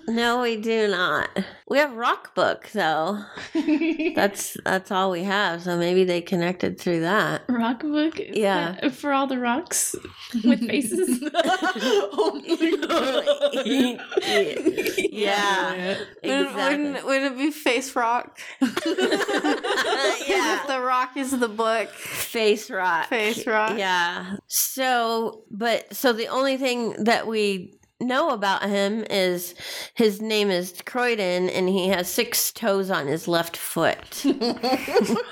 No, 0.08 0.42
we 0.42 0.56
do 0.58 0.88
not. 0.88 1.30
We 1.68 1.78
have 1.80 1.94
Rock 1.96 2.36
Book 2.36 2.70
though. 2.74 3.24
That's 4.16 4.56
that's 4.64 4.92
all 4.92 5.10
we 5.12 5.24
have. 5.24 5.62
So 5.64 5.78
maybe 5.78 6.04
they 6.06 6.22
connected 6.22 6.80
through 6.80 7.02
that. 7.02 7.42
Rock 7.50 7.82
book? 7.82 8.20
Is 8.20 8.38
Yeah. 8.38 8.78
that 8.82 8.94
for 8.94 9.12
all 9.12 9.26
the 9.28 9.40
rocks 9.40 9.96
with 10.44 10.66
faces. 10.68 11.24
oh 11.34 12.42
my 12.48 12.72
god. 12.88 13.26
yeah, 15.12 15.72
Wouldn't, 15.88 16.08
exactly. 16.24 16.78
wouldn't, 16.78 17.06
would 17.06 17.22
it 17.24 17.38
be 17.38 17.52
Face 17.52 17.96
Rock? 17.96 18.40
yeah, 18.62 18.70
If 20.62 20.68
the 20.68 20.80
rock 20.82 21.18
is 21.18 21.32
the 21.38 21.48
book. 21.50 21.90
face 21.90 22.70
rock. 22.70 23.08
Face 23.08 23.46
rock. 23.48 23.78
Yeah. 23.78 24.38
So, 24.48 25.44
but 25.52 25.94
so 25.96 26.14
the 26.14 26.28
only 26.36 26.58
thing 26.58 27.04
that 27.04 27.26
we 27.28 27.72
know 28.02 28.32
about 28.32 28.64
him 28.64 29.06
is 29.10 29.56
his 29.94 30.22
name 30.22 30.50
is 30.52 30.74
Croydon 30.86 31.50
and 31.50 31.70
he 31.70 31.88
has 31.88 32.10
six 32.10 32.52
toes 32.52 32.92
on 32.92 33.08
his 33.08 33.28
left 33.28 33.56
foot. 33.56 34.24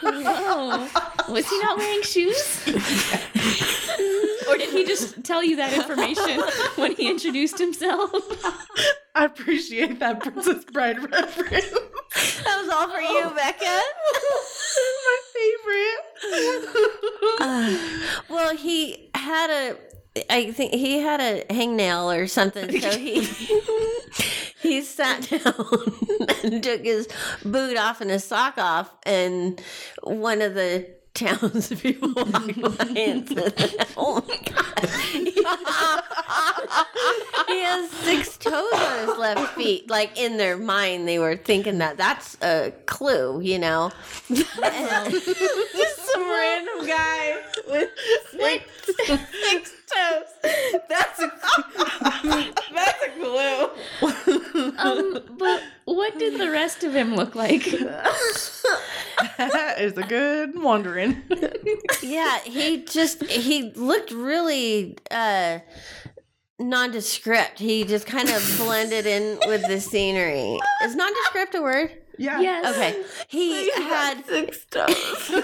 oh, 0.03 0.89
was 1.29 1.49
he 1.49 1.59
not 1.59 1.77
wearing 1.77 2.01
shoes? 2.03 2.61
or 4.47 4.57
did 4.57 4.69
he 4.69 4.85
just 4.85 5.23
tell 5.23 5.43
you 5.43 5.57
that 5.57 5.73
information 5.73 6.41
when 6.75 6.95
he 6.95 7.09
introduced 7.09 7.59
himself? 7.59 8.11
I 9.13 9.25
appreciate 9.25 9.99
that 9.99 10.21
Princess 10.21 10.63
Bride 10.65 10.99
reference. 11.11 11.69
that 12.43 12.61
was 12.61 12.69
all 12.69 12.87
for 12.89 13.01
you, 13.01 13.29
Becca. 13.35 13.79
my 15.05 15.19
favorite. 15.33 15.99
Uh, 17.41 17.77
well, 18.29 18.55
he 18.55 19.09
had 19.15 19.49
a. 19.49 19.77
I 20.29 20.51
think 20.51 20.73
he 20.73 20.99
had 20.99 21.19
a 21.19 21.43
hangnail 21.45 22.15
or 22.15 22.27
something, 22.27 22.79
so 22.79 22.97
he 22.97 23.21
he 24.61 24.81
sat 24.81 25.27
down 25.29 25.55
and 26.43 26.63
took 26.63 26.81
his 26.83 27.07
boot 27.43 27.77
off 27.77 27.99
and 27.99 28.11
his 28.11 28.23
sock 28.23 28.57
off, 28.57 28.91
and 29.03 29.59
one 30.03 30.41
of 30.41 30.53
the 30.53 30.87
townspeople 31.15 32.13
walked 32.15 32.77
by 32.77 32.85
and 32.95 33.27
said, 33.27 33.87
"Oh 33.97 34.23
my 34.27 34.39
god, 34.45 36.02
he 37.47 37.59
has 37.61 37.89
six 37.89 38.37
toes 38.37 38.73
on 38.73 39.07
his 39.07 39.17
left 39.17 39.55
feet." 39.55 39.89
Like 39.89 40.17
in 40.17 40.37
their 40.37 40.57
mind, 40.57 41.07
they 41.07 41.19
were 41.19 41.35
thinking 41.35 41.79
that 41.79 41.97
that's 41.97 42.37
a 42.41 42.73
clue, 42.85 43.41
you 43.41 43.59
know. 43.59 43.91
Just 44.29 44.53
some 46.13 46.29
random 46.29 46.87
guy 46.87 47.41
with 47.67 47.89
six, 48.31 48.65
six 49.49 49.71
toes. 49.93 50.81
That's 50.89 51.19
a 51.19 51.31
that's 52.73 53.03
a 53.03 53.09
clue. 53.19 54.73
Um, 54.77 55.19
but 55.37 55.61
what 55.85 56.17
did 56.19 56.39
the 56.39 56.49
rest 56.51 56.83
of 56.83 56.93
him 56.95 57.15
look 57.15 57.35
like? 57.35 57.63
that 59.37 59.75
is 59.79 59.97
a 59.97 60.03
good 60.03 60.61
wandering. 60.61 61.21
yeah 62.01 62.39
he 62.39 62.83
just 62.83 63.23
he 63.25 63.71
looked 63.75 64.11
really 64.11 64.97
uh 65.11 65.59
nondescript 66.59 67.59
he 67.59 67.83
just 67.83 68.05
kind 68.05 68.29
of 68.29 68.55
blended 68.57 69.05
in 69.05 69.39
with 69.47 69.65
the 69.67 69.79
scenery 69.79 70.59
is 70.83 70.95
nondescript 70.95 71.55
a 71.55 71.61
word 71.61 71.91
Yeah. 72.17 72.39
Yes. 72.41 72.75
okay 72.75 73.03
he 73.27 73.71
had 73.71 74.23
six 74.25 74.65
toes. 74.65 75.31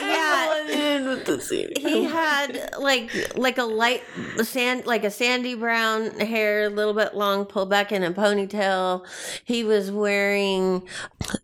yeah 0.00 0.68
in 0.68 1.08
with 1.08 1.24
the 1.26 1.40
scene. 1.40 1.70
he 1.78 2.04
had 2.04 2.70
like 2.78 3.10
like 3.36 3.58
a 3.58 3.64
light 3.64 4.02
sand 4.42 4.84
like 4.86 5.04
a 5.04 5.10
sandy 5.10 5.54
brown 5.54 6.10
hair 6.20 6.64
a 6.66 6.70
little 6.70 6.94
bit 6.94 7.14
long 7.14 7.44
pulled 7.44 7.70
back 7.70 7.92
in 7.92 8.02
a 8.02 8.12
ponytail 8.12 9.06
he 9.44 9.62
was 9.64 9.90
wearing 9.90 10.82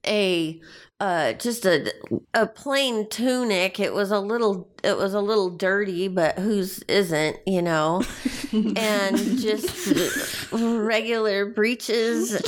a 0.07 0.61
uh 1.03 1.33
just 1.33 1.65
a 1.67 1.93
a 2.33 2.47
plain 2.47 3.09
tunic 3.09 3.81
it 3.81 3.93
was 3.93 4.13
a 4.13 4.21
little 4.21 4.69
it 4.85 4.97
was 4.97 5.15
a 5.15 5.21
little 5.21 5.51
dirty 5.51 6.07
but 6.07 6.39
whose 6.39 6.79
isn't 6.87 7.37
you 7.45 7.61
know 7.61 8.03
and 8.53 9.17
just 9.39 9.93
regular 10.53 11.47
breeches 11.47 12.41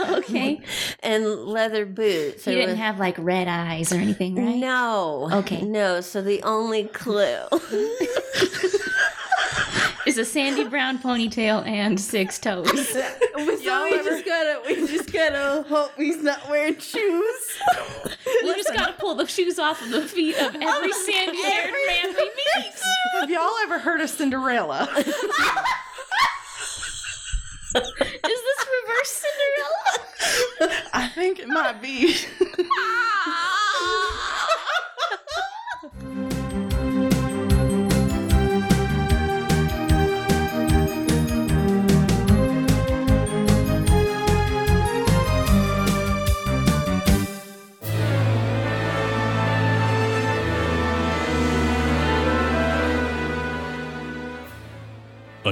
Okay. 0.00 0.60
and 1.00 1.24
leather 1.26 1.84
boots 1.84 2.44
He 2.46 2.52
It 2.52 2.54
didn't 2.54 2.70
was- 2.70 2.78
have 2.78 2.98
like 2.98 3.16
red 3.18 3.46
eyes 3.48 3.92
or 3.92 3.96
anything, 3.96 4.36
right? 4.36 4.56
no 4.56 5.28
Okay. 5.30 5.60
no 5.62 6.00
so 6.00 6.22
the 6.22 6.42
only 6.44 6.84
clue 6.84 7.36
Is 10.04 10.18
a 10.18 10.24
sandy 10.24 10.64
brown 10.64 10.98
ponytail 10.98 11.64
and 11.66 11.98
six 12.00 12.38
toes. 12.38 12.96
So 13.62 13.84
we 13.84 13.96
just 14.02 14.24
gotta 14.26 14.60
we 14.66 14.74
just 14.88 15.12
gotta 15.12 15.64
hope 15.68 15.92
he's 15.96 16.22
not 16.22 16.48
wearing 16.50 16.76
shoes. 16.78 17.58
You 18.42 18.54
just 18.56 18.74
gotta 18.74 18.92
pull 18.94 19.14
the 19.14 19.26
shoes 19.26 19.58
off 19.58 19.80
of 19.80 19.90
the 19.90 20.02
feet 20.02 20.36
of 20.36 20.54
every 20.56 20.92
sandy 20.92 21.40
haired 21.42 21.72
man 21.86 22.08
we 22.08 22.24
meet. 22.24 22.74
Have 23.20 23.30
y'all 23.30 23.54
ever 23.62 23.78
heard 23.78 24.00
of 24.00 24.10
Cinderella? 24.10 24.88
Is 24.96 25.04
this 27.74 28.66
reverse 28.84 29.24
Cinderella? 29.24 30.82
I 30.92 31.08
think 31.14 31.38
it 31.38 31.48
might 31.48 31.80
be. 31.80 32.16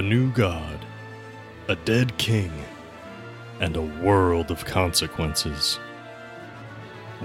A 0.00 0.02
new 0.02 0.32
god, 0.32 0.86
a 1.68 1.76
dead 1.76 2.16
king, 2.16 2.50
and 3.60 3.76
a 3.76 3.82
world 3.82 4.50
of 4.50 4.64
consequences. 4.64 5.78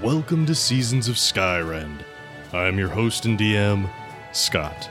Welcome 0.02 0.44
to 0.44 0.54
Seasons 0.54 1.08
of 1.08 1.14
Skyrend. 1.14 2.00
I 2.52 2.66
am 2.66 2.78
your 2.78 2.90
host 2.90 3.24
and 3.24 3.38
DM, 3.38 3.88
Scott. 4.34 4.90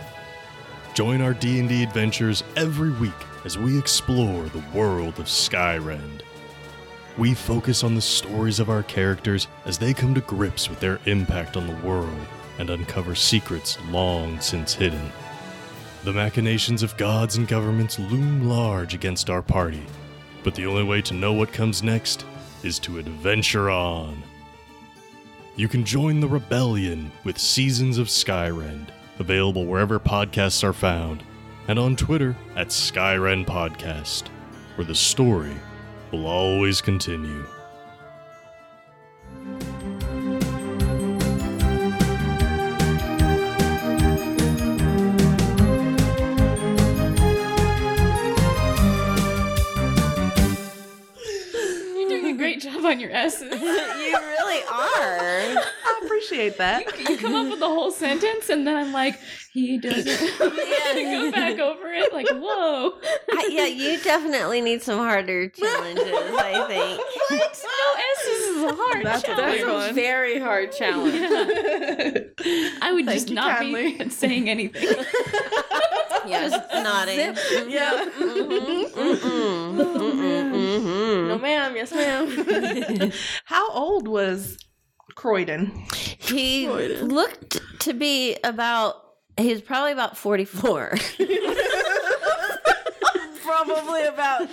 Join 0.95 1.21
our 1.21 1.35
D&D 1.35 1.83
adventures 1.83 2.43
every 2.55 2.89
week 2.89 3.13
as 3.45 3.55
we 3.55 3.77
explore 3.77 4.45
the 4.45 4.63
world 4.73 5.19
of 5.19 5.27
Skyrend. 5.27 6.21
We 7.19 7.35
focus 7.35 7.83
on 7.83 7.93
the 7.93 8.01
stories 8.01 8.59
of 8.59 8.71
our 8.71 8.81
characters 8.81 9.47
as 9.65 9.77
they 9.77 9.93
come 9.93 10.15
to 10.15 10.21
grips 10.21 10.71
with 10.71 10.79
their 10.79 10.99
impact 11.05 11.55
on 11.55 11.67
the 11.67 11.87
world 11.87 12.25
and 12.57 12.71
uncover 12.71 13.13
secrets 13.13 13.77
long 13.91 14.41
since 14.41 14.73
hidden. 14.73 15.11
The 16.05 16.13
machinations 16.13 16.83
of 16.83 16.95
gods 16.97 17.37
and 17.37 17.47
governments 17.47 17.97
loom 17.97 18.47
large 18.47 18.93
against 18.93 19.31
our 19.31 19.41
party, 19.41 19.83
but 20.43 20.53
the 20.53 20.67
only 20.67 20.83
way 20.83 21.01
to 21.01 21.15
know 21.15 21.33
what 21.33 21.51
comes 21.51 21.81
next 21.81 22.27
is 22.61 22.77
to 22.81 22.99
adventure 22.99 23.71
on. 23.71 24.21
You 25.55 25.67
can 25.67 25.83
join 25.83 26.19
the 26.19 26.27
rebellion 26.27 27.11
with 27.23 27.39
Seasons 27.39 27.97
of 27.97 28.05
Skyrend, 28.05 28.89
available 29.17 29.65
wherever 29.65 29.99
podcasts 29.99 30.63
are 30.63 30.73
found, 30.73 31.23
and 31.67 31.79
on 31.79 31.95
Twitter 31.95 32.35
at 32.55 32.67
Skyrend 32.67 33.47
Podcast, 33.47 34.27
where 34.75 34.85
the 34.85 34.93
story 34.93 35.55
will 36.11 36.27
always 36.27 36.81
continue. 36.81 37.47
Job 53.29 53.41
on 53.51 53.59
your 53.59 53.77
S's. 53.77 53.99
you 54.05 54.17
really 54.17 54.61
are 54.63 55.63
I 55.87 56.01
appreciate 56.03 56.57
that. 56.57 56.97
You 57.09 57.17
come 57.17 57.35
up 57.35 57.49
with 57.49 57.59
the 57.59 57.67
whole 57.67 57.91
sentence, 57.91 58.49
and 58.49 58.65
then 58.67 58.75
I'm 58.75 58.91
like, 58.93 59.19
he 59.53 59.77
doesn't. 59.77 60.05
yeah. 60.07 60.93
go 60.95 61.31
back 61.31 61.59
over 61.59 61.91
it, 61.93 62.13
like, 62.13 62.27
whoa. 62.29 62.93
I- 63.31 63.49
yeah, 63.51 63.65
you 63.65 63.97
definitely 64.01 64.61
need 64.61 64.81
some 64.83 64.97
harder 64.99 65.47
challenges, 65.49 66.05
I 66.07 66.65
think. 66.67 67.01
No 67.65 67.93
S's 68.17 68.41
is 68.57 68.63
a 68.63 68.75
hard 68.75 69.05
That's 69.05 69.23
a 69.23 69.27
challenge. 69.27 69.57
big 69.59 69.67
one. 69.67 69.95
very 69.95 70.39
hard 70.39 70.71
challenge. 70.71 71.15
I 72.81 72.91
would 72.93 73.05
Thank 73.05 73.15
just 73.17 73.29
you 73.29 73.35
not 73.35 73.57
kindly. 73.59 73.97
be 73.97 74.09
saying 74.21 74.49
anything. 74.49 74.83
Yeah, 76.27 76.47
just 76.49 76.73
nodding. 76.73 77.19
Yeah. 77.69 78.05
Mhm, 78.19 78.89
mhm, 78.91 80.64
mhm, 80.81 81.27
No 81.27 81.37
ma'am, 81.37 81.75
yes 81.75 81.91
ma'am. 81.91 83.11
How 83.45 83.69
old 83.71 84.07
was 84.07 84.57
Croydon? 85.15 85.71
He 86.19 86.65
Croydon. 86.65 87.07
looked 87.09 87.59
to 87.81 87.93
be 87.93 88.37
about, 88.43 88.95
he 89.37 89.51
was 89.51 89.61
probably 89.61 89.91
about 89.91 90.17
44. 90.17 90.97
Probably 93.43 94.03
about 94.05 94.49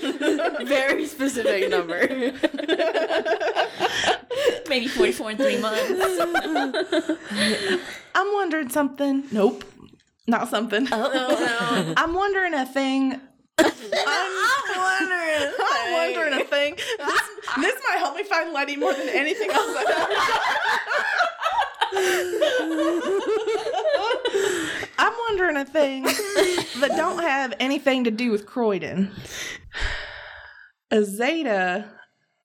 very 0.67 1.07
specific 1.07 1.71
number. 1.71 2.07
Maybe 4.69 4.87
44 4.87 5.31
in 5.33 5.37
three 5.39 5.59
months. 5.59 5.91
I'm 8.15 8.33
wondering 8.35 8.69
something. 8.69 9.25
Nope. 9.33 9.65
Not 10.27 10.49
something. 10.51 10.85
no, 10.85 11.11
no. 11.11 11.95
I'm 11.97 12.13
wondering 12.15 12.53
a 12.55 12.67
thing. 12.67 13.19
I'm, 13.59 13.73
wondering. 14.77 15.53
I'm 15.59 15.93
wondering 15.93 16.35
a 16.41 16.45
thing. 16.63 16.75
This, 16.75 17.23
this 17.61 17.81
might 17.89 17.99
help 17.99 18.17
me 18.17 18.25
find 18.25 18.53
Letty 18.53 18.77
more 18.77 18.95
than 18.95 19.09
anything 19.09 19.51
else 19.51 19.77
I've 19.77 19.89
ever 19.89 20.13
done. 20.13 20.41
I'm 24.99 25.13
wondering 25.29 25.57
a 25.57 25.65
thing 25.65 26.05
that 26.05 26.93
don't 26.97 27.23
have 27.23 27.55
anything 27.61 28.05
to 28.05 28.11
do 28.11 28.31
with 28.31 28.47
Croydon. 28.47 29.11
Azada 30.91 31.91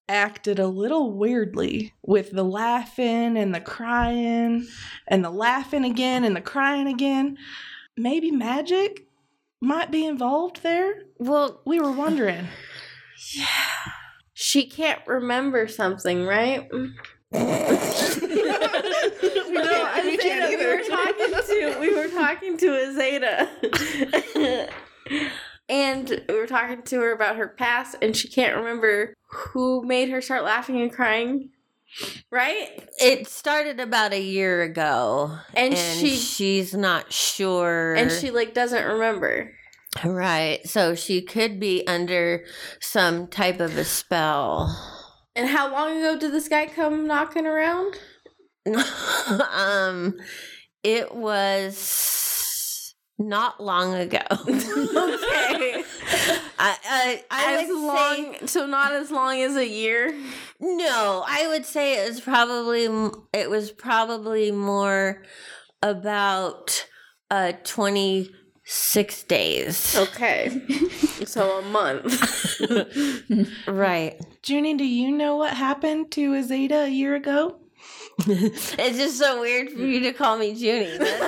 acted 0.10 0.58
a 0.58 0.68
little 0.68 1.12
weirdly 1.12 1.94
with 2.02 2.32
the 2.32 2.44
laughing 2.44 3.38
and 3.38 3.54
the 3.54 3.60
crying 3.60 4.66
and 5.08 5.24
the 5.24 5.30
laughing 5.30 5.84
again 5.84 6.24
and 6.24 6.36
the 6.36 6.42
crying 6.42 6.88
again. 6.88 7.38
Maybe 7.98 8.32
magic 8.32 9.06
might 9.60 9.92
be 9.92 10.06
involved 10.06 10.64
there. 10.64 11.04
Well, 11.20 11.62
We 11.66 11.80
were 11.80 11.92
wondering. 11.92 12.48
she 14.40 14.68
can't 14.68 15.02
remember 15.08 15.68
something, 15.68 16.24
right? 16.24 16.70
we 16.72 16.90
can't, 17.32 17.66
we 20.06 20.18
can't 20.18 20.60
We 20.60 20.64
were 20.64 20.84
talking 20.84 21.34
to 21.34 21.78
we 21.80 21.96
were 21.96 22.08
talking 22.08 22.56
to 22.60 22.68
Azada. 22.68 23.50
and 25.70 26.24
we 26.30 26.36
were 26.36 26.46
talking 26.46 26.84
to 26.84 27.00
her 27.00 27.14
about 27.14 27.38
her 27.38 27.48
past 27.48 27.96
and 28.00 28.16
she 28.16 28.28
can't 28.28 28.56
remember 28.56 29.16
who 29.32 29.84
made 29.84 30.10
her 30.10 30.22
start 30.22 30.44
laughing 30.44 30.82
and 30.82 30.94
crying. 30.94 31.50
Right? 32.30 32.88
It 33.02 33.28
started 33.28 33.80
about 33.80 34.14
a 34.14 34.22
year 34.22 34.62
ago, 34.62 35.36
And, 35.56 35.74
and 35.74 35.98
she 36.00 36.16
she's 36.16 36.76
not 36.76 37.12
sure. 37.12 37.96
and 37.96 38.12
she 38.12 38.30
like 38.30 38.54
doesn't 38.54 38.86
remember. 38.86 39.57
Right, 40.06 40.60
so 40.68 40.96
she 40.96 41.22
could 41.22 41.60
be 41.60 41.86
under 41.88 42.44
some 42.80 43.28
type 43.28 43.60
of 43.60 43.78
a 43.78 43.84
spell. 43.86 44.76
And 45.36 45.48
how 45.48 45.72
long 45.72 45.98
ago 45.98 46.18
did 46.18 46.32
this 46.32 46.48
guy 46.48 46.66
come 46.66 47.08
knocking 47.08 47.46
around? 47.46 47.96
um, 49.54 50.16
it 50.84 51.14
was 51.14 52.96
not 53.20 53.62
long 53.64 53.94
ago. 53.96 54.20
Okay. 55.50 55.84
I, 56.60 56.78
I, 56.86 57.24
I 57.32 57.64
as 57.64 57.68
would 57.68 57.82
long 57.82 58.34
say 58.40 58.46
so 58.46 58.66
not 58.68 58.92
as 58.92 59.10
long 59.10 59.40
as 59.42 59.56
a 59.56 59.68
year. 59.68 60.14
no. 60.60 61.24
I 61.26 61.48
would 61.48 61.66
say 61.66 62.04
it 62.04 62.10
was 62.10 62.22
probably 62.22 62.84
it 63.34 63.50
was 63.50 63.72
probably 63.72 64.52
more 64.52 65.24
about 65.82 66.86
uh 67.32 67.54
twenty 67.64 68.30
six 68.70 69.24
days. 69.24 69.96
Okay. 69.96 70.62
so 71.26 71.60
a 71.60 71.62
month. 71.64 72.24
Right. 73.68 74.20
Junie, 74.46 74.76
do 74.76 74.86
you 74.86 75.12
know 75.12 75.36
what 75.36 75.54
happened 75.54 76.12
to 76.12 76.32
Azada 76.32 76.86
a 76.86 76.90
year 76.90 77.16
ago? 77.16 77.60
it's 78.28 78.98
just 78.98 79.18
so 79.18 79.42
weird 79.42 79.70
for 79.70 79.80
you 79.80 80.00
to 80.02 80.14
call 80.14 80.38
me 80.38 80.52
Junie. 80.52 80.98
That's, 80.98 81.20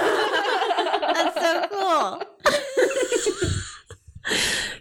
that's 1.14 1.42
so 1.42 1.66
cool. 1.70 2.24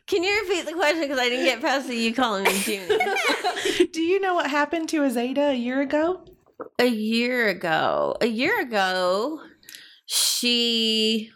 Can 0.07 0.23
you 0.23 0.43
repeat 0.43 0.67
the 0.67 0.73
question 0.73 1.03
because 1.03 1.19
I 1.19 1.29
didn't 1.29 1.45
get 1.45 1.61
past 1.61 1.87
the 1.89 1.97
you 1.97 2.15
calling 2.15 2.45
me 2.45 2.59
Junie? 2.59 3.87
Do 3.93 4.03
you 4.03 4.21
know 4.21 4.35
what 4.35 4.51
happened 4.51 4.89
to 4.91 5.01
Azada 5.01 5.51
a 5.51 5.57
year 5.57 5.81
ago? 5.81 6.25
a 6.79 6.87
year 6.87 7.49
ago. 7.49 8.17
A 8.21 8.27
year 8.27 8.61
ago, 8.61 9.41
she 10.07 11.31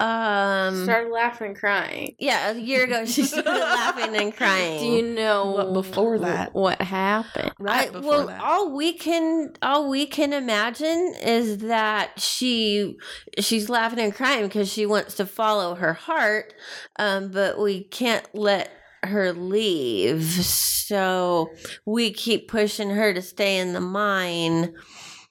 um 0.00 0.84
Started 0.84 1.10
laughing 1.10 1.48
and 1.48 1.56
crying. 1.58 2.14
yeah, 2.18 2.50
a 2.52 2.54
year 2.58 2.84
ago 2.84 3.04
she 3.04 3.22
started 3.24 3.50
laughing 3.50 4.14
and 4.16 4.36
crying. 4.36 4.78
Do 4.80 4.86
you 4.86 5.02
know 5.14 5.50
What 5.52 5.72
before 5.72 6.18
that? 6.20 6.54
what 6.54 6.80
happened? 6.80 7.52
Right 7.58 7.88
I- 7.88 7.90
before 7.92 8.10
well, 8.10 8.26
that. 8.28 8.40
all 8.40 8.74
we 8.76 8.92
can 8.92 9.54
all 9.60 9.88
we 9.90 10.06
can 10.06 10.32
imagine 10.32 11.14
is 11.22 11.58
that 11.58 12.20
she 12.20 12.96
she's 13.40 13.68
laughing 13.68 13.98
and 13.98 14.14
crying 14.14 14.44
because 14.44 14.70
she 14.72 14.86
wants 14.86 15.14
to 15.16 15.26
follow 15.26 15.74
her 15.74 15.94
heart, 15.94 16.54
um, 16.98 17.30
but 17.32 17.58
we 17.60 17.82
can't 17.84 18.26
let 18.34 18.70
her 19.02 19.32
leave. 19.32 20.24
So 20.24 21.50
we 21.86 22.12
keep 22.12 22.48
pushing 22.48 22.90
her 22.90 23.12
to 23.12 23.20
stay 23.22 23.58
in 23.58 23.72
the 23.72 23.80
mine. 23.80 24.74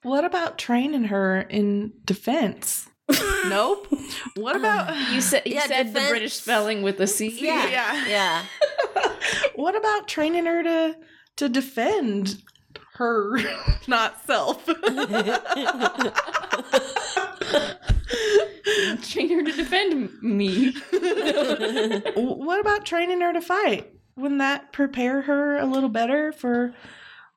What 0.04 0.24
about 0.26 0.58
training 0.58 1.06
her 1.06 1.42
in 1.42 1.94
defense? 2.06 2.88
Nope. 3.48 3.88
What 4.36 4.56
about 4.56 4.90
uh, 4.90 4.96
You 5.14 5.22
said 5.22 5.44
you 5.46 5.56
Yeah, 5.56 5.66
said 5.68 5.94
the 5.94 6.06
British 6.10 6.34
spelling 6.34 6.82
with 6.82 7.00
a 7.00 7.08
C. 7.08 7.30
Yeah, 7.40 7.68
yeah. 7.70 8.08
yeah. 8.08 8.46
what 9.56 9.76
about 9.76 10.08
training 10.08 10.46
her 10.46 10.64
to 10.64 10.96
to 11.38 11.50
defend 11.50 12.42
her 12.96 13.38
not 13.88 14.26
self? 14.26 14.66
Train 19.02 19.30
her 19.30 19.44
to 19.44 19.52
defend 19.52 20.12
me. 20.22 20.74
what 22.16 22.60
about 22.60 22.86
training 22.86 23.22
her 23.22 23.34
to 23.34 23.42
fight? 23.42 23.92
Wouldn't 24.16 24.40
that 24.40 24.74
prepare 24.74 25.22
her 25.24 25.58
a 25.58 25.66
little 25.66 25.90
better 25.90 26.32
for 26.32 26.74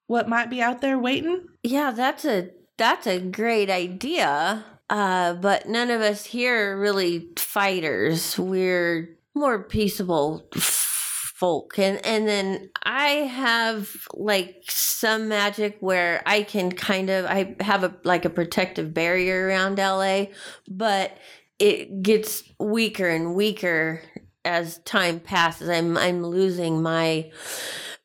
what 0.07 0.29
might 0.29 0.51
be 0.51 0.61
out 0.63 0.81
there 0.81 0.99
waiting? 0.99 1.47
Yeah, 1.63 1.91
that's 1.91 2.25
a 2.25 2.51
that's 2.77 3.07
a 3.07 3.21
great 3.21 3.71
idea. 3.71 4.65
Uh, 4.91 5.35
but 5.35 5.69
none 5.69 5.89
of 5.89 6.01
us 6.01 6.27
here 6.27 6.73
are 6.73 6.81
really 6.81 7.29
fighters. 7.37 8.37
We're 8.37 9.17
more 9.37 9.63
peaceable 9.63 10.49
folk, 10.57 11.79
and 11.79 12.05
and 12.05 12.27
then 12.27 12.71
I 12.83 13.11
have 13.11 13.89
like 14.15 14.65
some 14.67 15.29
magic 15.29 15.77
where 15.79 16.23
I 16.27 16.43
can 16.43 16.73
kind 16.73 17.09
of 17.09 17.25
I 17.25 17.55
have 17.61 17.85
a 17.85 17.95
like 18.03 18.25
a 18.25 18.31
protective 18.31 18.93
barrier 18.93 19.47
around 19.47 19.79
LA, 19.79 20.25
but 20.69 21.17
it 21.61 22.03
gets 22.03 22.43
weaker 22.59 23.09
and 23.09 23.37
weaker 23.37 24.03
as 24.45 24.79
time 24.79 25.21
passes. 25.21 25.69
I'm 25.69 25.97
I'm 25.97 26.27
losing 26.27 26.83
my 26.83 27.31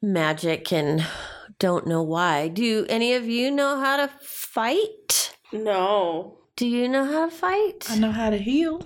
magic 0.04 0.72
and 0.72 1.04
don't 1.58 1.88
know 1.88 2.04
why. 2.04 2.50
Do 2.50 2.86
any 2.90 3.14
of 3.14 3.26
you 3.26 3.50
know 3.50 3.80
how 3.80 3.98
to 3.98 4.08
fight? 4.22 5.36
No. 5.52 6.45
Do 6.56 6.68
you 6.68 6.88
know 6.88 7.04
how 7.04 7.26
to 7.26 7.32
fight? 7.36 7.86
I 7.90 7.98
know 8.00 8.12
how 8.12 8.30
to 8.30 8.38
heal. 8.38 8.82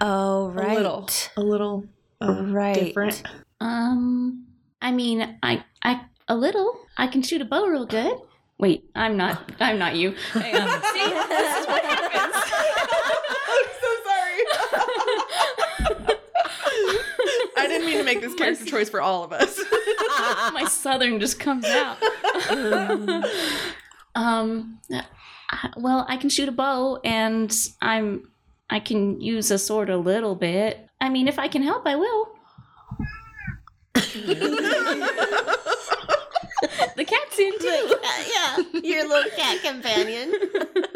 Oh, 0.00 0.48
right. 0.50 0.72
A 0.72 0.74
little. 0.74 1.08
A 1.36 1.40
little 1.40 1.84
uh, 2.20 2.44
Right. 2.44 2.74
different. 2.74 3.22
Um, 3.60 4.46
I 4.82 4.90
mean, 4.90 5.38
I, 5.42 5.64
I, 5.82 6.02
a 6.28 6.36
little. 6.36 6.78
I 6.98 7.06
can 7.06 7.22
shoot 7.22 7.40
a 7.40 7.44
bow 7.46 7.64
real 7.66 7.86
good. 7.86 8.14
Wait, 8.58 8.84
I'm 8.94 9.16
not. 9.16 9.50
I'm 9.58 9.78
not 9.78 9.96
you. 9.96 10.14
Hang 10.32 10.54
on. 10.54 10.82
See, 10.92 10.98
this 11.08 11.58
is 11.60 11.66
what 11.66 11.84
happens. 11.84 12.34
I'm 13.48 13.66
so 13.80 13.90
sorry. 14.04 14.38
I 17.56 17.66
didn't 17.68 17.86
mean 17.86 17.98
to 17.98 18.04
make 18.04 18.20
this 18.20 18.34
character 18.34 18.64
choice 18.66 18.90
for 18.90 19.00
all 19.00 19.24
of 19.24 19.32
us. 19.32 19.58
My 20.52 20.66
southern 20.68 21.18
just 21.20 21.40
comes 21.40 21.64
out. 21.64 21.96
um, 24.14 24.78
well, 25.76 26.06
I 26.08 26.16
can 26.16 26.30
shoot 26.30 26.48
a 26.48 26.52
bow, 26.52 27.00
and 27.04 27.54
I'm. 27.80 28.28
I 28.70 28.80
can 28.80 29.20
use 29.20 29.50
a 29.50 29.58
sword 29.58 29.90
a 29.90 29.98
little 29.98 30.34
bit. 30.34 30.88
I 31.00 31.10
mean, 31.10 31.28
if 31.28 31.38
I 31.38 31.48
can 31.48 31.62
help, 31.62 31.86
I 31.86 31.96
will. 31.96 32.28
the 36.96 37.04
cat's 37.04 37.38
in 37.38 37.58
too. 37.58 37.94
yeah, 38.32 38.80
your 38.82 39.08
little 39.08 39.30
cat 39.36 39.60
companion. 39.62 40.30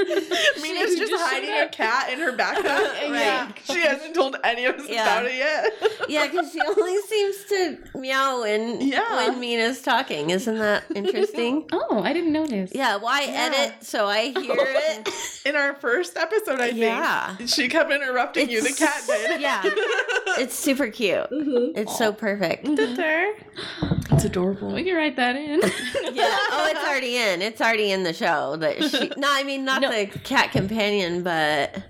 Mina's 0.62 0.94
just, 0.96 1.10
just 1.10 1.24
hiding 1.24 1.50
a 1.50 1.68
cat 1.68 2.12
in 2.12 2.18
her 2.20 2.32
backpack. 2.32 2.94
Right. 3.16 3.52
She 3.64 3.80
hasn't 3.80 4.14
told 4.14 4.36
any 4.44 4.64
of 4.66 4.76
us 4.76 4.88
Yeah. 4.88 5.02
about 5.02 5.26
it 5.26 5.34
yet. 5.36 5.72
Yeah, 6.08 6.26
because 6.26 6.52
she 6.52 6.60
only 6.60 6.98
seems 7.02 7.44
to 7.46 7.78
meow 7.98 8.42
when 8.42 8.80
Yeah. 8.80 9.16
when 9.16 9.40
Mina's 9.40 9.80
talking. 9.82 10.30
Isn't 10.30 10.58
that 10.58 10.84
interesting? 10.94 11.66
Oh, 11.72 12.02
I 12.02 12.12
didn't 12.12 12.32
notice. 12.32 12.72
Yeah, 12.74 12.96
why 12.96 13.24
edit 13.24 13.74
so 13.84 14.06
I 14.06 14.26
hear 14.38 14.56
it? 14.56 15.08
In 15.44 15.56
our 15.56 15.74
first 15.74 16.16
episode, 16.16 16.60
I 16.60 16.68
think. 16.68 16.78
Yeah. 16.78 17.36
She 17.46 17.68
kept 17.68 17.90
interrupting 17.92 18.48
you. 18.50 18.62
The 18.62 18.72
cat 18.72 19.02
did. 19.06 19.40
Yeah, 19.40 19.62
it's 20.38 20.54
super 20.54 20.88
cute. 20.88 21.30
Mm-hmm. 21.30 21.78
It's 21.78 21.96
so 21.96 22.12
perfect. 22.12 22.66
Mm-hmm. 22.66 24.14
It's 24.14 24.24
adorable. 24.24 24.72
We 24.72 24.84
can 24.84 24.96
write 24.96 25.16
that 25.16 25.36
in. 25.36 25.55
Yeah. 26.12 26.36
Oh, 26.50 26.68
it's 26.70 26.80
already 26.80 27.16
in. 27.16 27.42
It's 27.42 27.60
already 27.60 27.90
in 27.92 28.02
the 28.02 28.12
show. 28.14 28.56
That 28.56 28.82
she. 28.82 29.12
No, 29.18 29.28
I 29.30 29.42
mean 29.44 29.64
not 29.64 29.82
No. 29.82 29.90
the 29.90 30.06
cat 30.06 30.50
companion, 30.52 31.22
but 31.22 31.82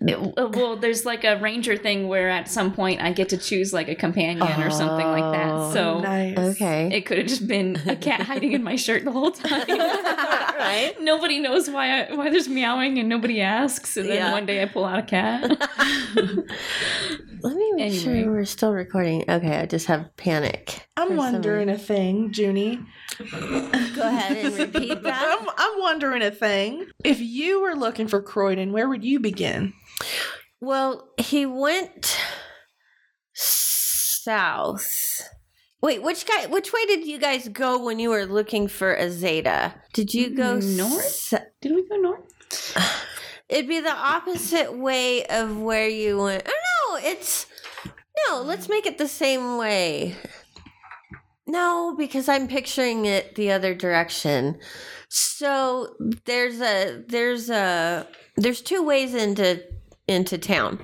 It- 0.00 0.16
uh, 0.38 0.48
well, 0.52 0.76
there's 0.76 1.04
like 1.04 1.24
a 1.24 1.36
ranger 1.38 1.76
thing 1.76 2.06
where 2.08 2.28
at 2.30 2.48
some 2.48 2.72
point 2.72 3.00
I 3.02 3.12
get 3.12 3.28
to 3.30 3.36
choose 3.36 3.72
like 3.72 3.88
a 3.88 3.94
companion 3.94 4.42
or 4.62 4.70
something 4.70 5.06
like 5.06 5.24
Oh, 5.24 5.32
that. 5.32 5.72
So 5.72 6.00
nice. 6.00 6.38
Okay. 6.38 6.90
it 6.92 7.02
could 7.06 7.18
have 7.18 7.26
just 7.26 7.46
been 7.48 7.80
a 7.86 7.96
cat 7.96 8.20
hiding 8.30 8.52
in 8.52 8.62
my 8.62 8.76
shirt 8.76 9.04
the 9.04 9.12
whole 9.12 9.30
time. 9.32 9.64
Right. 10.64 10.94
Nobody 11.00 11.40
knows 11.40 11.68
why 11.68 12.04
I, 12.06 12.14
why 12.14 12.30
there's 12.30 12.48
meowing 12.48 12.98
and 12.98 13.08
nobody 13.08 13.40
asks. 13.42 13.96
And 13.98 14.08
then 14.08 14.16
Yeah. 14.16 14.32
one 14.32 14.46
day 14.46 14.62
I 14.62 14.66
pull 14.66 14.84
out 14.84 14.98
a 14.98 15.02
cat. 15.02 15.58
Let 17.44 17.56
me 17.56 17.72
make 17.74 17.92
Anyway. 17.92 18.22
sure 18.22 18.32
we're 18.32 18.44
still 18.46 18.72
recording. 18.72 19.24
Okay, 19.28 19.58
I 19.58 19.66
just 19.66 19.86
have 19.86 20.16
panic. 20.16 20.88
I'm 20.96 21.08
for 21.08 21.16
some 21.16 21.32
wondering 21.34 21.68
a 21.68 21.76
thing, 21.76 22.32
Junie. 22.34 22.80
Go 23.18 24.02
ahead 24.08 24.44
and 24.46 24.56
repeat 24.74 25.02
that. 25.02 25.38
I'm, 25.40 25.48
I'm 25.56 25.78
wondering 25.80 26.22
a 26.22 26.30
thing. 26.30 26.86
If 27.04 27.20
you 27.20 27.60
were 27.60 27.74
looking 27.74 28.08
for 28.08 28.22
Croydon, 28.22 28.72
where 28.72 28.88
would 28.88 29.04
you 29.04 29.20
begin? 29.20 29.74
Well, 30.62 31.10
he 31.18 31.44
went 31.44 32.18
south. 33.34 35.20
Wait, 35.82 36.02
which 36.02 36.24
guy? 36.26 36.46
Which 36.46 36.72
way 36.72 36.86
did 36.86 37.06
you 37.06 37.18
guys 37.18 37.46
go 37.48 37.84
when 37.84 37.98
you 37.98 38.08
were 38.08 38.24
looking 38.24 38.68
for 38.68 38.96
Azada? 38.96 39.74
Did 39.92 40.14
you 40.14 40.34
go 40.34 40.56
mm, 40.58 40.78
North? 40.78 41.04
s- 41.04 41.34
Did 41.60 41.74
we 41.74 41.86
go 41.86 41.96
north? 41.96 42.22
It'd 43.50 43.68
be 43.68 43.80
the 43.80 43.92
opposite 43.94 44.78
way 44.78 45.26
of 45.26 45.58
where 45.58 45.86
you 45.88 46.16
went. 46.22 46.44
Oh 46.48 46.52
no, 46.94 47.08
it's 47.08 47.46
no. 48.28 48.42
Let's 48.42 48.68
make 48.68 48.86
it 48.86 48.98
the 48.98 49.08
same 49.08 49.56
way. 49.58 50.16
No, 51.46 51.94
because 51.96 52.28
I'm 52.28 52.48
picturing 52.48 53.04
it 53.06 53.34
the 53.34 53.50
other 53.52 53.74
direction. 53.74 54.58
So 55.08 55.94
there's 56.24 56.60
a 56.60 57.02
there's 57.06 57.50
a 57.50 58.06
there's 58.36 58.60
two 58.62 58.82
ways 58.82 59.14
into 59.14 59.62
into 60.08 60.38
town. 60.38 60.80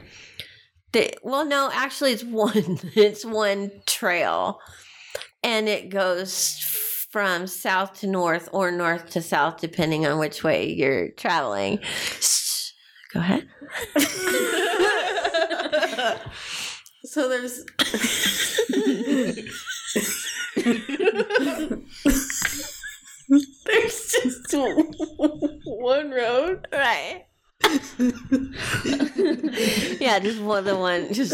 The, 0.92 1.12
well, 1.22 1.44
no, 1.44 1.70
actually, 1.72 2.12
it's 2.12 2.24
one. 2.24 2.78
It's 2.96 3.24
one 3.24 3.70
trail, 3.86 4.58
and 5.42 5.68
it 5.68 5.88
goes 5.88 6.58
from 7.10 7.46
south 7.46 8.00
to 8.00 8.06
north 8.06 8.48
or 8.52 8.70
north 8.70 9.10
to 9.10 9.22
south, 9.22 9.60
depending 9.60 10.06
on 10.06 10.18
which 10.18 10.42
way 10.44 10.68
you're 10.72 11.10
traveling. 11.10 11.78
S- 11.82 12.72
Go 13.12 13.20
ahead. 13.20 13.48
So 17.02 17.30
there's 17.30 17.64
there's 23.66 24.12
just 24.12 24.54
one 25.64 26.10
road. 26.10 26.66
Right. 26.72 27.24
yeah, 30.00 30.18
just 30.18 30.40
one 30.40 30.64
the 30.64 30.76
one. 30.76 31.12
Just 31.12 31.32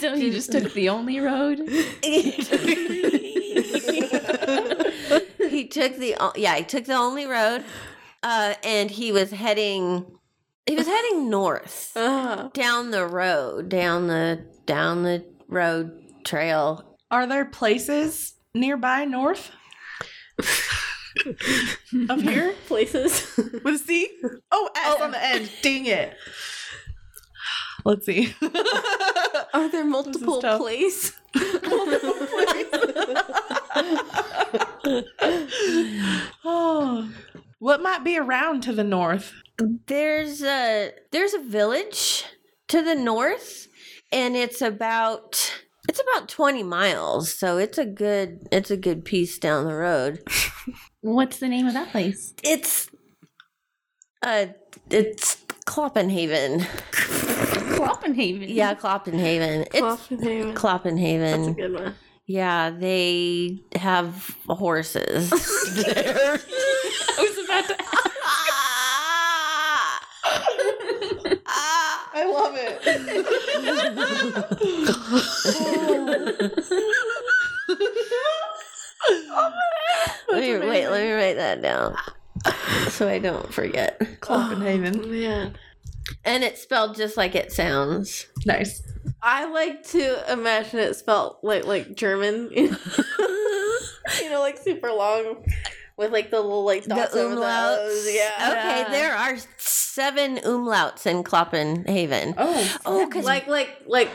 So 0.00 0.14
he 0.14 0.30
just 0.30 0.52
took 0.52 0.72
the 0.74 0.88
only 0.88 1.20
road. 1.20 1.58
he 1.58 2.32
took 5.66 5.96
the 5.96 6.16
o- 6.20 6.32
yeah 6.36 6.56
he 6.56 6.64
took 6.64 6.84
the 6.84 6.94
only 6.94 7.26
road, 7.26 7.64
uh, 8.22 8.54
and 8.62 8.90
he 8.90 9.12
was 9.12 9.30
heading 9.30 10.17
he 10.68 10.76
was 10.76 10.86
heading 10.86 11.28
north 11.30 11.92
Uh, 11.96 12.48
down 12.52 12.90
the 12.90 13.06
road 13.06 13.68
down 13.68 14.06
the 14.06 14.44
down 14.66 15.02
the 15.02 15.24
road 15.48 15.90
trail. 16.24 16.84
Are 17.10 17.26
there 17.26 17.44
places 17.46 18.34
nearby 18.54 19.04
north 19.04 19.50
Up 22.10 22.20
here 22.20 22.54
places. 22.66 23.26
with 23.64 23.74
a 23.74 23.78
C? 23.78 24.08
Oh, 24.52 24.68
S 24.76 25.00
on 25.00 25.10
the 25.10 25.24
end. 25.24 25.50
Dang 25.62 25.86
it. 25.86 26.14
Let's 27.84 28.06
see. 28.06 28.34
Are 29.54 29.68
there 29.70 29.84
multiple 29.84 30.40
tough. 30.40 30.60
places? 30.60 31.12
oh, 36.44 37.10
what 37.58 37.82
might 37.82 38.04
be 38.04 38.18
around 38.18 38.62
to 38.64 38.72
the 38.72 38.84
north? 38.84 39.32
There's 39.58 40.42
a 40.42 40.92
there's 41.10 41.34
a 41.34 41.40
village 41.40 42.24
to 42.68 42.82
the 42.82 42.94
north, 42.94 43.66
and 44.12 44.36
it's 44.36 44.62
about 44.62 45.52
it's 45.88 46.00
about 46.00 46.28
twenty 46.28 46.62
miles. 46.62 47.34
So 47.34 47.58
it's 47.58 47.78
a 47.78 47.84
good 47.84 48.46
it's 48.52 48.70
a 48.70 48.76
good 48.76 49.04
piece 49.04 49.38
down 49.38 49.64
the 49.64 49.74
road. 49.74 50.22
What's 51.00 51.38
the 51.38 51.48
name 51.48 51.66
of 51.66 51.74
that 51.74 51.90
place? 51.90 52.34
It's 52.44 52.88
uh 54.22 54.46
it's 54.90 55.36
Kloppenhaven. 55.66 56.60
Kloppenhaven. 57.76 58.46
Yeah, 58.48 58.74
Kloppenhaven. 58.74 59.66
It's 59.74 60.56
Kloppenhaven. 60.58 61.36
That's 61.36 61.48
a 61.48 61.52
good 61.52 61.72
one. 61.74 61.94
Yeah, 62.26 62.70
they 62.70 63.58
have 63.74 64.36
horses. 64.46 65.30
there. 65.74 66.38
I 67.18 67.18
was 67.18 67.44
about 67.44 67.66
to 67.68 67.84
I 72.18 72.24
love 72.24 72.56
it. 72.56 72.84
let 80.28 80.40
me 80.40 80.58
wait, 80.66 80.88
let 80.88 81.04
me 81.04 81.12
write 81.12 81.36
that 81.36 81.62
down. 81.62 81.94
So 82.90 83.08
I 83.08 83.20
don't 83.20 83.54
forget. 83.54 84.00
Kloppenhaven. 84.20 85.04
Oh, 85.04 85.06
man. 85.06 85.56
And 86.24 86.42
it's 86.42 86.60
spelled 86.60 86.96
just 86.96 87.16
like 87.16 87.36
it 87.36 87.52
sounds. 87.52 88.26
Nice. 88.44 88.82
I 89.22 89.44
like 89.44 89.84
to 89.88 90.32
imagine 90.32 90.80
it 90.80 90.96
spelled 90.96 91.36
like 91.44 91.66
like 91.66 91.94
German. 91.94 92.50
you 92.52 92.70
know, 94.28 94.40
like 94.40 94.58
super 94.58 94.90
long 94.90 95.44
with 95.98 96.12
like 96.12 96.30
the 96.30 96.40
little 96.40 96.64
like 96.64 96.84
dots 96.84 97.12
the 97.12 97.20
over 97.20 97.34
the 97.34 97.40
umlauts. 97.42 97.78
O's. 97.80 98.14
Yeah. 98.14 98.84
Okay, 98.84 98.90
there 98.92 99.14
are 99.14 99.36
seven 99.58 100.36
umlauts 100.38 101.04
in 101.06 101.24
Kloppenhaven. 101.24 102.34
Oh, 102.38 102.78
Oh, 102.86 103.06
because 103.06 103.24
Like 103.26 103.46
like 103.48 103.82
like 103.86 104.08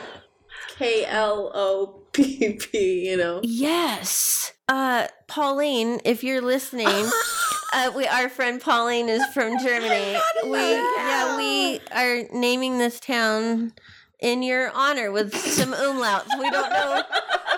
K 0.77 1.05
L 1.05 1.51
O 1.53 2.01
P 2.13 2.53
P, 2.53 3.09
you 3.09 3.17
know. 3.17 3.41
Yes. 3.43 4.53
Uh 4.69 5.07
Pauline, 5.27 5.99
if 6.05 6.23
you're 6.23 6.41
listening, 6.41 6.87
uh 7.73 7.91
we 7.95 8.07
our 8.07 8.29
friend 8.29 8.61
Pauline 8.61 9.09
is 9.09 9.23
from 9.33 9.59
Germany. 9.63 10.17
We 10.45 10.59
yeah, 10.71 11.37
we 11.37 11.81
are 11.91 12.23
naming 12.31 12.77
this 12.77 12.99
town 12.99 13.73
in 14.21 14.41
your 14.41 14.71
honor 14.71 15.11
with 15.11 15.35
some 15.35 15.73
umlauts. 15.73 16.29
We 16.39 16.49
don't 16.49 16.69
know 16.71 17.03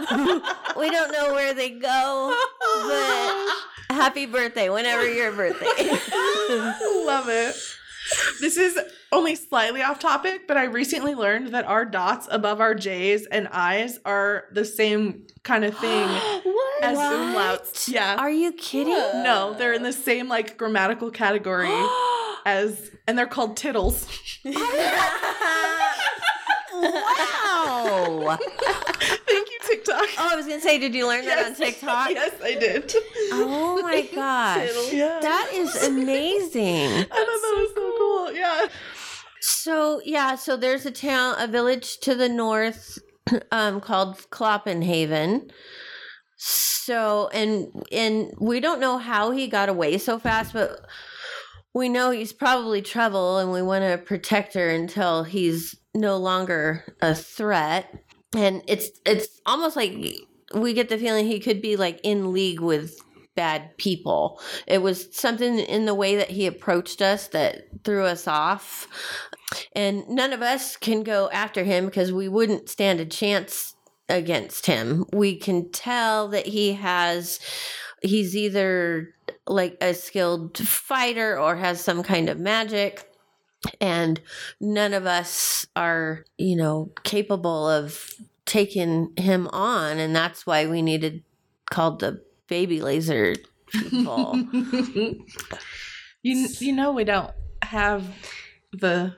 we 0.80 0.90
don't 0.90 1.12
know 1.12 1.32
where 1.34 1.54
they 1.54 1.70
go, 1.70 2.36
but 2.88 3.52
happy 3.96 4.26
birthday 4.26 4.70
whenever 4.70 5.10
your 5.12 5.32
birthday. 5.32 5.66
love 7.06 7.30
it. 7.30 7.56
This 8.40 8.58
is 8.58 8.78
only 9.12 9.36
slightly 9.36 9.82
off 9.82 9.98
topic, 10.00 10.48
but 10.48 10.58
I 10.58 10.66
recently 10.66 11.16
learned 11.16 11.54
that 11.54 11.66
our 11.66 11.86
dots 11.86 12.28
above 12.30 12.62
our 12.62 12.76
J's 12.76 13.26
and 13.26 13.48
I's 13.48 14.00
are 14.06 14.44
the 14.52 14.64
same 14.66 15.26
kind 15.44 15.66
of 15.66 15.76
thing 15.78 16.08
what? 16.44 16.84
as 16.84 16.98
What? 16.98 17.88
Yeah. 17.88 18.16
Are 18.18 18.30
you 18.30 18.52
kidding? 18.52 18.94
no, 18.94 19.56
they're 19.58 19.74
in 19.74 19.84
the 19.84 19.94
same 19.94 20.28
like 20.28 20.58
grammatical 20.58 21.10
category 21.10 21.70
as, 22.46 22.92
and 23.08 23.18
they're 23.18 23.26
called 23.26 23.58
tittles. 23.58 24.08
wow. 26.76 28.38
TikTok. 29.86 30.10
Oh, 30.18 30.30
I 30.32 30.36
was 30.36 30.46
gonna 30.46 30.62
say, 30.62 30.78
did 30.80 30.94
you 30.96 31.08
learn 31.08 31.26
that 31.26 31.46
on 31.46 31.56
TikTok? 31.56 32.10
yes, 32.10 32.34
I 32.44 32.56
did. 32.56 32.94
Oh 33.32 33.82
my 33.82 34.02
gosh. 34.16 34.92
Yeah. 34.92 35.20
That 35.22 35.50
is 35.54 35.76
amazing. 35.84 36.90
I 36.92 37.04
thought 37.04 37.10
that 37.12 37.56
was 37.58 37.72
so 37.76 37.94
cool. 37.98 38.32
Yeah. 38.34 38.66
So 39.42 40.02
yeah, 40.04 40.36
so 40.36 40.58
there's 40.58 40.86
a 40.86 40.92
town, 40.92 41.36
a 41.40 41.48
village 41.48 42.00
to 42.00 42.16
the 42.16 42.30
north, 42.30 42.98
um, 43.52 43.80
called 43.82 44.18
Kloppenhaven. 44.32 45.52
So 46.38 47.30
and 47.34 47.68
and 47.92 48.34
we 48.40 48.60
don't 48.60 48.80
know 48.80 48.98
how 48.98 49.32
he 49.32 49.48
got 49.48 49.70
away 49.70 49.98
so 49.98 50.20
fast, 50.20 50.54
but 50.54 50.80
we 51.74 51.90
know 51.90 52.12
he's 52.12 52.34
probably 52.34 52.82
trouble, 52.82 53.38
and 53.38 53.52
we 53.52 53.62
want 53.62 53.84
to 53.84 53.98
protect 53.98 54.54
her 54.54 54.70
until 54.70 55.24
he's 55.24 55.76
no 55.94 56.18
longer 56.18 56.84
a 57.02 57.14
threat. 57.16 57.94
And 58.36 58.62
it's 58.68 58.90
it's 59.06 59.42
almost 59.46 59.76
like 59.76 59.94
we 60.54 60.74
get 60.74 60.90
the 60.90 60.98
feeling 60.98 61.26
he 61.26 61.40
could 61.40 61.62
be 61.62 61.76
like 61.78 62.00
in 62.04 62.34
league 62.34 62.60
with 62.60 63.00
bad 63.36 63.78
people. 63.78 64.40
It 64.66 64.82
was 64.82 65.14
something 65.16 65.60
in 65.60 65.86
the 65.86 65.94
way 65.94 66.16
that 66.16 66.32
he 66.32 66.48
approached 66.48 67.02
us 67.02 67.28
that 67.28 67.68
threw 67.84 68.06
us 68.06 68.28
off. 68.28 68.88
And 69.74 70.08
none 70.08 70.34
of 70.34 70.42
us 70.42 70.78
can 70.78 71.04
go 71.04 71.30
after 71.32 71.64
him 71.64 71.86
because 71.86 72.12
we 72.12 72.28
wouldn't 72.28 72.70
stand 72.70 73.00
a 73.00 73.06
chance 73.06 73.76
against 74.10 74.66
him. 74.66 75.06
We 75.14 75.38
can 75.38 75.72
tell 75.72 76.30
that 76.30 76.48
he 76.48 76.74
has, 76.74 77.40
he's 78.02 78.36
either 78.36 79.14
like 79.48 79.78
a 79.82 79.94
skilled 79.94 80.58
fighter 80.58 81.40
or 81.40 81.56
has 81.56 81.82
some 81.82 82.04
kind 82.04 82.30
of 82.30 82.40
magic. 82.40 83.10
And 83.82 84.20
none 84.60 84.94
of 84.94 85.06
us 85.06 85.68
are, 85.76 86.26
you 86.38 86.56
know, 86.56 86.92
capable 87.04 87.70
of 87.70 88.14
taking 88.46 89.14
him 89.18 89.48
on, 89.50 89.98
and 90.00 90.16
that's 90.16 90.46
why 90.46 90.68
we 90.68 90.82
needed 90.82 91.24
called 91.70 92.00
the 92.00 92.24
baby 92.48 92.82
laser 92.82 93.36
people. 93.72 94.40
you 96.24 96.48
you 96.60 96.74
know 96.74 96.92
we 96.92 97.04
don't 97.04 97.32
have 97.64 98.04
the 98.74 99.16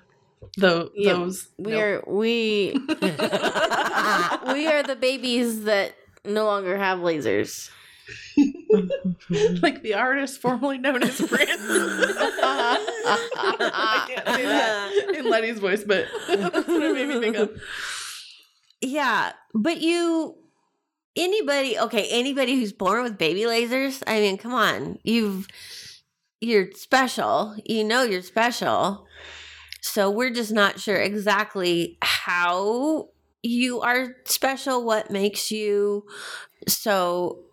the 0.58 0.92
Yeah, 0.96 1.14
those 1.14 1.48
We 1.58 1.74
nope. 1.74 1.82
are 1.82 2.04
we 2.08 2.76
we 3.02 4.68
are 4.68 4.84
the 4.84 4.98
babies 5.00 5.64
that 5.66 5.94
no 6.26 6.46
longer 6.46 6.78
have 6.78 7.00
lasers. 7.00 7.70
like 9.62 9.82
the 9.84 9.94
artist 9.94 10.42
formerly 10.42 10.78
known 10.78 11.04
as 11.04 11.20
Prince. 11.20 11.50
I 13.70 14.06
can't 14.08 14.28
say 14.28 14.44
that 14.44 14.92
in 15.16 15.30
Letty's 15.30 15.60
voice, 15.60 15.84
but 15.84 16.06
that's 16.28 16.68
what 16.68 16.84
it 16.84 16.94
made 16.94 17.08
me 17.08 17.20
think 17.20 17.38
of. 17.38 17.52
Yeah, 18.82 19.32
but 19.54 19.82
you 19.82 20.36
anybody 21.16 21.80
okay, 21.80 22.08
anybody 22.12 22.56
who's 22.56 22.74
born 22.74 23.04
with 23.04 23.18
baby 23.18 23.42
lasers, 23.42 24.04
I 24.06 24.20
mean, 24.20 24.38
come 24.38 24.54
on. 24.54 25.00
You've 25.04 25.48
you're 26.42 26.72
special. 26.74 27.56
You 27.66 27.84
know 27.84 28.04
you're 28.04 28.22
special. 28.22 29.06
So 29.82 30.12
we're 30.12 30.32
just 30.32 30.52
not 30.52 30.80
sure 30.80 30.98
exactly 30.98 31.98
how 32.02 33.10
you 33.42 33.82
are 33.82 34.16
special, 34.26 34.84
what 34.84 35.12
makes 35.12 35.52
you 35.52 36.06
so 36.68 37.47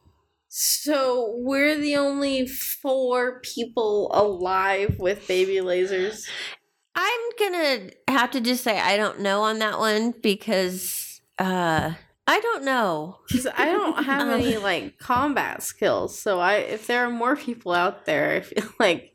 So 0.57 1.33
we're 1.39 1.77
the 1.81 1.97
only 1.97 2.47
four 2.47 3.41
people 3.41 4.09
alive 4.15 5.01
with 5.01 5.27
baby 5.27 5.57
lasers. 5.57 6.29
I'm 6.95 7.21
gonna 7.41 7.91
have 8.07 8.31
to 8.31 8.41
just 8.41 8.63
say 8.63 8.79
I 8.79 8.97
don't 8.97 9.19
know 9.19 9.43
on 9.43 9.59
that 9.59 9.81
one 9.81 10.13
because 10.23 11.21
uh 11.41 11.95
I 12.29 12.41
don't 12.41 12.63
know. 12.65 13.19
'Cause 13.33 13.49
I 13.53 13.65
don't 13.65 14.05
have 14.05 14.29
Um. 14.29 14.31
any 14.31 14.57
like 14.59 14.97
combat 14.99 15.65
skills. 15.65 16.17
So 16.17 16.39
I 16.39 16.59
if 16.59 16.87
there 16.87 17.05
are 17.05 17.11
more 17.11 17.35
people 17.35 17.73
out 17.73 18.05
there, 18.07 18.31
I 18.37 18.41
feel 18.43 18.71
like 18.79 19.13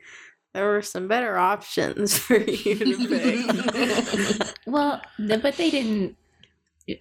there 0.54 0.66
were 0.68 0.82
some 0.82 1.08
better 1.08 1.38
options 1.38 2.18
for 2.20 2.36
you 2.36 2.76
to 2.76 3.08
pick. 3.08 4.48
Well, 4.68 5.02
but 5.18 5.56
they 5.56 5.72
didn't. 5.72 6.18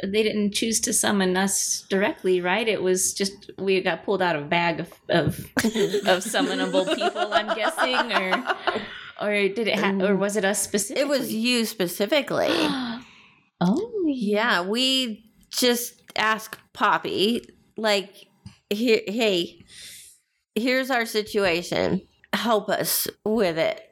They 0.03 0.23
didn't 0.23 0.53
choose 0.53 0.81
to 0.81 0.93
summon 0.93 1.37
us 1.37 1.85
directly, 1.89 2.41
right? 2.41 2.67
It 2.69 2.83
was 2.83 3.13
just 3.15 3.51
we 3.59 3.81
got 3.81 4.05
pulled 4.05 4.23
out 4.23 4.37
of 4.37 4.43
a 4.43 4.47
bag 4.47 4.81
of 4.81 4.93
of, 5.09 5.39
of 5.59 6.25
summonable 6.25 6.95
people. 6.95 7.33
I'm 7.33 7.55
guessing, 7.57 8.13
or 8.13 8.57
or 9.21 9.49
did 9.49 9.69
it? 9.69 9.79
Ha- 9.79 9.99
or 10.01 10.17
was 10.17 10.37
it 10.37 10.45
us 10.45 10.63
specifically? 10.63 11.03
It 11.03 11.09
was 11.09 11.33
you 11.33 11.65
specifically. 11.65 12.49
oh, 13.61 14.05
Yeah, 14.07 14.63
we 14.63 15.31
just 15.51 16.03
ask 16.17 16.59
Poppy, 16.73 17.49
like, 17.77 18.27
hey, 18.71 19.65
here's 20.55 20.91
our 20.91 21.07
situation. 21.07 22.03
Help 22.33 22.69
us 22.69 23.09
with 23.25 23.59
it. 23.59 23.88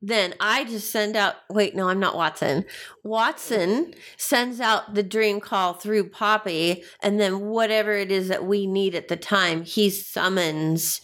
Then 0.00 0.34
I 0.38 0.64
just 0.64 0.90
send 0.90 1.16
out, 1.16 1.34
wait, 1.50 1.74
no, 1.74 1.88
I'm 1.88 1.98
not 1.98 2.14
Watson. 2.16 2.64
Watson 3.02 3.94
sends 4.16 4.60
out 4.60 4.94
the 4.94 5.02
dream 5.02 5.40
call 5.40 5.74
through 5.74 6.10
Poppy, 6.10 6.84
and 7.02 7.18
then 7.20 7.40
whatever 7.46 7.92
it 7.92 8.12
is 8.12 8.28
that 8.28 8.44
we 8.46 8.66
need 8.66 8.94
at 8.94 9.08
the 9.08 9.16
time, 9.16 9.64
he 9.64 9.90
summons 9.90 11.00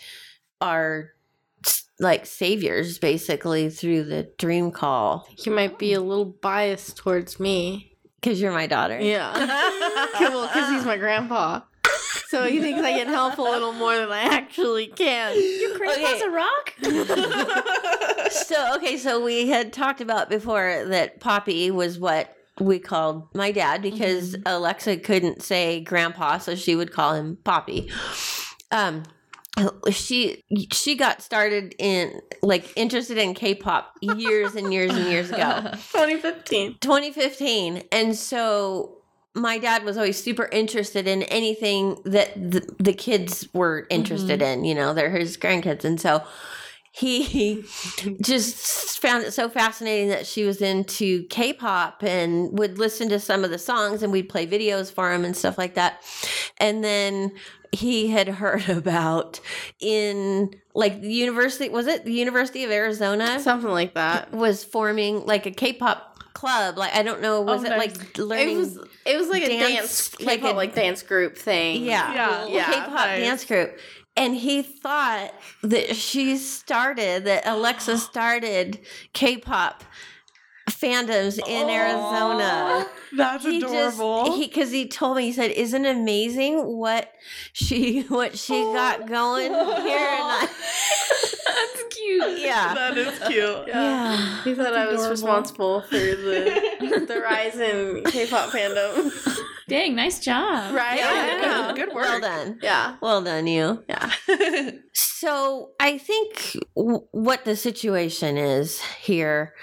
our 0.60 1.10
like 2.00 2.26
saviors 2.26 2.98
basically 2.98 3.70
through 3.70 4.02
the 4.02 4.28
dream 4.36 4.72
call 4.72 5.28
he 5.36 5.48
might 5.48 5.78
be 5.78 5.92
a 5.92 6.00
little 6.00 6.24
biased 6.24 6.96
towards 6.96 7.38
me. 7.38 7.92
because 8.20 8.40
you're 8.40 8.52
my 8.52 8.66
daughter. 8.66 8.98
Yeah. 9.00 9.32
well, 10.20 10.46
because 10.48 10.70
he's 10.70 10.84
my 10.84 10.96
grandpa. 10.96 11.60
So 12.34 12.48
he 12.48 12.58
thinks 12.58 12.82
I 12.82 12.92
can 12.94 13.06
help 13.06 13.38
a 13.38 13.42
little 13.42 13.70
more 13.72 13.96
than 13.96 14.10
I 14.10 14.22
actually 14.22 14.88
can. 14.88 15.36
your 15.60 15.78
grandpa's 15.78 16.20
Okay. 16.20 16.24
a 16.24 16.30
rock. 16.30 16.72
so 18.32 18.74
okay, 18.76 18.96
so 18.96 19.22
we 19.24 19.46
had 19.48 19.72
talked 19.72 20.00
about 20.00 20.28
before 20.28 20.84
that 20.88 21.20
Poppy 21.20 21.70
was 21.70 21.96
what 21.96 22.36
we 22.58 22.80
called 22.80 23.28
my 23.36 23.52
dad 23.52 23.82
because 23.82 24.34
Alexa 24.46 24.96
couldn't 24.96 25.42
say 25.42 25.80
grandpa, 25.80 26.38
so 26.38 26.56
she 26.56 26.74
would 26.74 26.90
call 26.90 27.14
him 27.14 27.38
Poppy. 27.44 27.88
Um 28.72 29.04
she 29.92 30.42
she 30.72 30.96
got 30.96 31.22
started 31.22 31.76
in 31.78 32.20
like 32.42 32.72
interested 32.74 33.16
in 33.16 33.34
K-pop 33.34 33.92
years 34.00 34.56
and 34.56 34.72
years 34.72 34.90
and 34.92 35.06
years 35.08 35.30
ago. 35.30 35.60
2015. 35.92 36.78
2015 36.80 37.84
and 37.92 38.16
so 38.16 38.93
my 39.34 39.58
dad 39.58 39.84
was 39.84 39.96
always 39.96 40.22
super 40.22 40.48
interested 40.52 41.06
in 41.08 41.24
anything 41.24 41.98
that 42.04 42.34
the, 42.34 42.74
the 42.78 42.92
kids 42.92 43.48
were 43.52 43.86
interested 43.90 44.40
mm-hmm. 44.40 44.60
in 44.60 44.64
you 44.64 44.74
know 44.74 44.94
they're 44.94 45.10
his 45.10 45.36
grandkids. 45.36 45.84
And 45.84 46.00
so 46.00 46.22
he 46.92 47.64
just 48.22 49.00
found 49.00 49.24
it 49.24 49.32
so 49.32 49.48
fascinating 49.48 50.08
that 50.10 50.26
she 50.26 50.44
was 50.44 50.62
into 50.62 51.26
k-pop 51.26 52.04
and 52.04 52.56
would 52.56 52.78
listen 52.78 53.08
to 53.08 53.18
some 53.18 53.42
of 53.42 53.50
the 53.50 53.58
songs 53.58 54.02
and 54.02 54.12
we'd 54.12 54.28
play 54.28 54.46
videos 54.46 54.92
for 54.92 55.12
him 55.12 55.24
and 55.24 55.36
stuff 55.36 55.58
like 55.58 55.74
that. 55.74 56.00
And 56.58 56.84
then 56.84 57.32
he 57.72 58.08
had 58.08 58.28
heard 58.28 58.68
about 58.68 59.40
in 59.80 60.54
like 60.74 61.00
the 61.00 61.12
university 61.12 61.68
was 61.68 61.88
it 61.88 62.04
the 62.04 62.12
university 62.12 62.62
of 62.62 62.70
arizona? 62.70 63.40
Something 63.40 63.70
like 63.70 63.94
that. 63.94 64.32
was 64.32 64.62
forming 64.62 65.26
like 65.26 65.46
a 65.46 65.50
K-pop 65.50 66.13
club. 66.34 66.76
Like 66.76 66.94
I 66.94 67.02
don't 67.02 67.20
know, 67.22 67.40
was 67.40 67.62
Oh, 67.62 67.64
it 67.66 67.70
nice. 67.70 67.96
like 67.96 68.18
learning? 68.18 68.56
It 68.56 68.58
was 68.58 68.78
it 69.06 69.16
was 69.16 69.28
like 69.28 69.42
a 69.44 69.48
dance, 69.48 69.74
dance, 70.10 70.20
like 70.20 70.40
K-pop, 70.40 70.52
a- 70.54 70.56
like 70.56 70.74
dance 70.74 71.02
group 71.02 71.36
thing. 71.38 71.82
yeah, 71.84 72.12
Yeah. 72.14 72.46
Yeah, 72.46 72.64
K-pop 72.66 72.90
nice. 72.92 73.20
dance 73.20 73.44
group. 73.44 73.78
And 74.16 74.36
he 74.36 74.62
thought 74.62 75.32
that 75.62 75.96
she 75.96 76.36
started, 76.36 77.24
that 77.24 77.44
Alexa 77.46 77.98
started 77.98 78.78
K-pop 79.12 79.82
fandoms 80.70 81.38
in 81.46 81.68
Arizona. 81.70 82.86
That's 83.16 83.44
He 83.44 83.58
adorable. 83.58 84.24
just 84.26 84.36
he 84.38 84.46
because 84.46 84.70
he 84.72 84.88
told 84.88 85.16
me 85.16 85.24
he 85.24 85.32
said, 85.32 85.50
"Isn't 85.52 85.84
it 85.84 85.96
amazing 85.96 86.64
what 86.76 87.12
she 87.52 88.02
what 88.02 88.36
she 88.38 88.54
oh 88.56 88.72
got 88.74 89.06
going 89.06 89.52
here?" 89.52 89.58
And 89.58 90.22
I, 90.22 90.48
That's 91.46 91.94
cute. 91.96 92.38
yeah, 92.40 92.74
that 92.74 92.98
is 92.98 93.18
cute. 93.28 93.68
yeah. 93.68 94.42
He 94.42 94.54
thought 94.54 94.74
I 94.74 94.86
was 94.86 94.94
adorable. 94.94 95.10
responsible 95.10 95.80
for 95.82 95.96
the 95.96 97.04
the 97.08 97.20
rise 97.20 97.56
in 97.56 98.02
K-pop 98.04 98.50
fandom. 98.50 99.12
Dang, 99.68 99.94
nice 99.94 100.18
job. 100.20 100.74
Right? 100.74 100.98
Yeah. 100.98 101.72
Good, 101.74 101.86
good 101.86 101.94
Well 101.94 102.20
done, 102.20 102.58
Yeah. 102.62 102.96
well 103.00 103.22
done, 103.22 103.46
you. 103.46 103.82
Yeah. 103.88 104.10
So 104.92 105.70
I 105.80 105.96
think 105.98 106.56
w- 106.76 107.06
what 107.12 107.44
the 107.46 107.56
situation 107.56 108.36
is 108.36 108.80
here, 108.82 109.54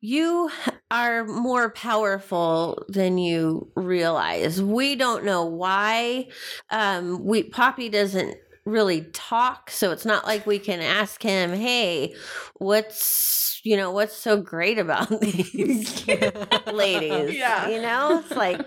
you 0.00 0.50
are 0.90 1.24
more 1.24 1.70
powerful 1.70 2.84
than 2.88 3.18
you 3.18 3.70
realize. 3.74 4.62
We 4.62 4.96
don't 4.96 5.24
know 5.24 5.44
why. 5.44 6.28
Um, 6.70 7.24
we 7.24 7.42
Poppy 7.42 7.88
doesn't 7.88 8.36
really 8.64 9.02
talk, 9.12 9.70
so 9.70 9.90
it's 9.90 10.04
not 10.06 10.24
like 10.26 10.46
we 10.46 10.58
can 10.58 10.80
ask 10.80 11.22
him, 11.22 11.52
"Hey, 11.52 12.14
what's 12.54 13.60
you 13.62 13.76
know 13.76 13.90
what's 13.90 14.16
so 14.16 14.40
great 14.40 14.78
about 14.78 15.08
these 15.20 16.06
ladies?" 16.72 17.36
Yeah. 17.36 17.68
you 17.68 17.82
know, 17.82 18.20
it's 18.20 18.32
like. 18.36 18.60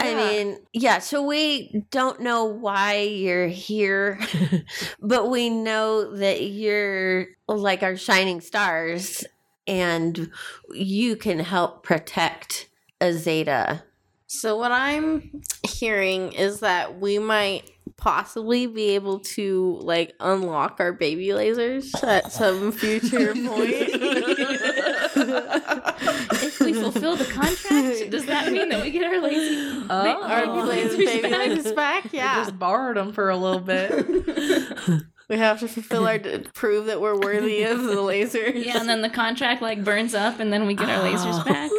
I 0.00 0.14
mean, 0.14 0.58
yeah, 0.72 0.98
so 0.98 1.22
we 1.22 1.84
don't 1.90 2.20
know 2.20 2.44
why 2.44 2.98
you're 3.00 3.46
here, 3.48 4.18
but 5.00 5.30
we 5.30 5.50
know 5.50 6.16
that 6.16 6.42
you're 6.42 7.26
like 7.48 7.82
our 7.82 7.96
shining 7.96 8.40
stars 8.40 9.24
and 9.66 10.30
you 10.72 11.16
can 11.16 11.38
help 11.38 11.82
protect 11.82 12.68
Azada. 13.00 13.82
So 14.26 14.56
what 14.56 14.72
I'm 14.72 15.42
hearing 15.68 16.32
is 16.32 16.60
that 16.60 16.98
we 16.98 17.18
might 17.18 17.70
possibly 17.96 18.66
be 18.66 18.90
able 18.96 19.20
to 19.20 19.78
like 19.82 20.14
unlock 20.18 20.76
our 20.80 20.92
baby 20.92 21.28
lasers 21.28 21.86
at 22.02 22.32
some 22.32 22.72
future 22.72 23.32
point. 23.34 23.72
If 26.42 26.60
we 26.60 26.72
fulfill 26.72 27.16
the 27.16 27.24
contract, 27.26 28.10
does 28.10 28.26
that 28.26 28.50
mean 28.52 28.68
that 28.70 28.82
we 28.82 28.90
get 28.90 29.04
our 29.04 29.20
lazy 29.20 29.86
our 29.88 30.44
Oh. 30.46 30.64
laser 30.66 30.96
baby 30.96 31.28
lasers 31.28 31.74
back? 31.76 32.10
We 32.12 32.18
Yeah. 32.18 32.36
just 32.44 32.58
borrowed 32.58 32.96
them 32.96 33.12
for 33.12 33.30
a 33.30 33.36
little 33.36 33.60
bit. 33.60 33.92
We 35.28 35.38
have 35.38 35.60
to 35.60 35.68
fulfill 35.68 36.06
our 36.06 36.18
prove 36.52 36.86
that 36.86 37.00
we're 37.00 37.18
worthy 37.18 37.62
of 37.64 37.82
the 37.82 37.94
lasers. 37.96 38.64
Yeah, 38.64 38.78
and 38.78 38.88
then 38.88 39.00
the 39.02 39.08
contract 39.10 39.62
like 39.62 39.82
burns 39.84 40.14
up, 40.14 40.38
and 40.40 40.52
then 40.52 40.66
we 40.66 40.74
get 40.74 40.88
our 40.90 41.02
lasers 41.02 41.40
Oh. 41.40 41.44
back. 41.44 41.70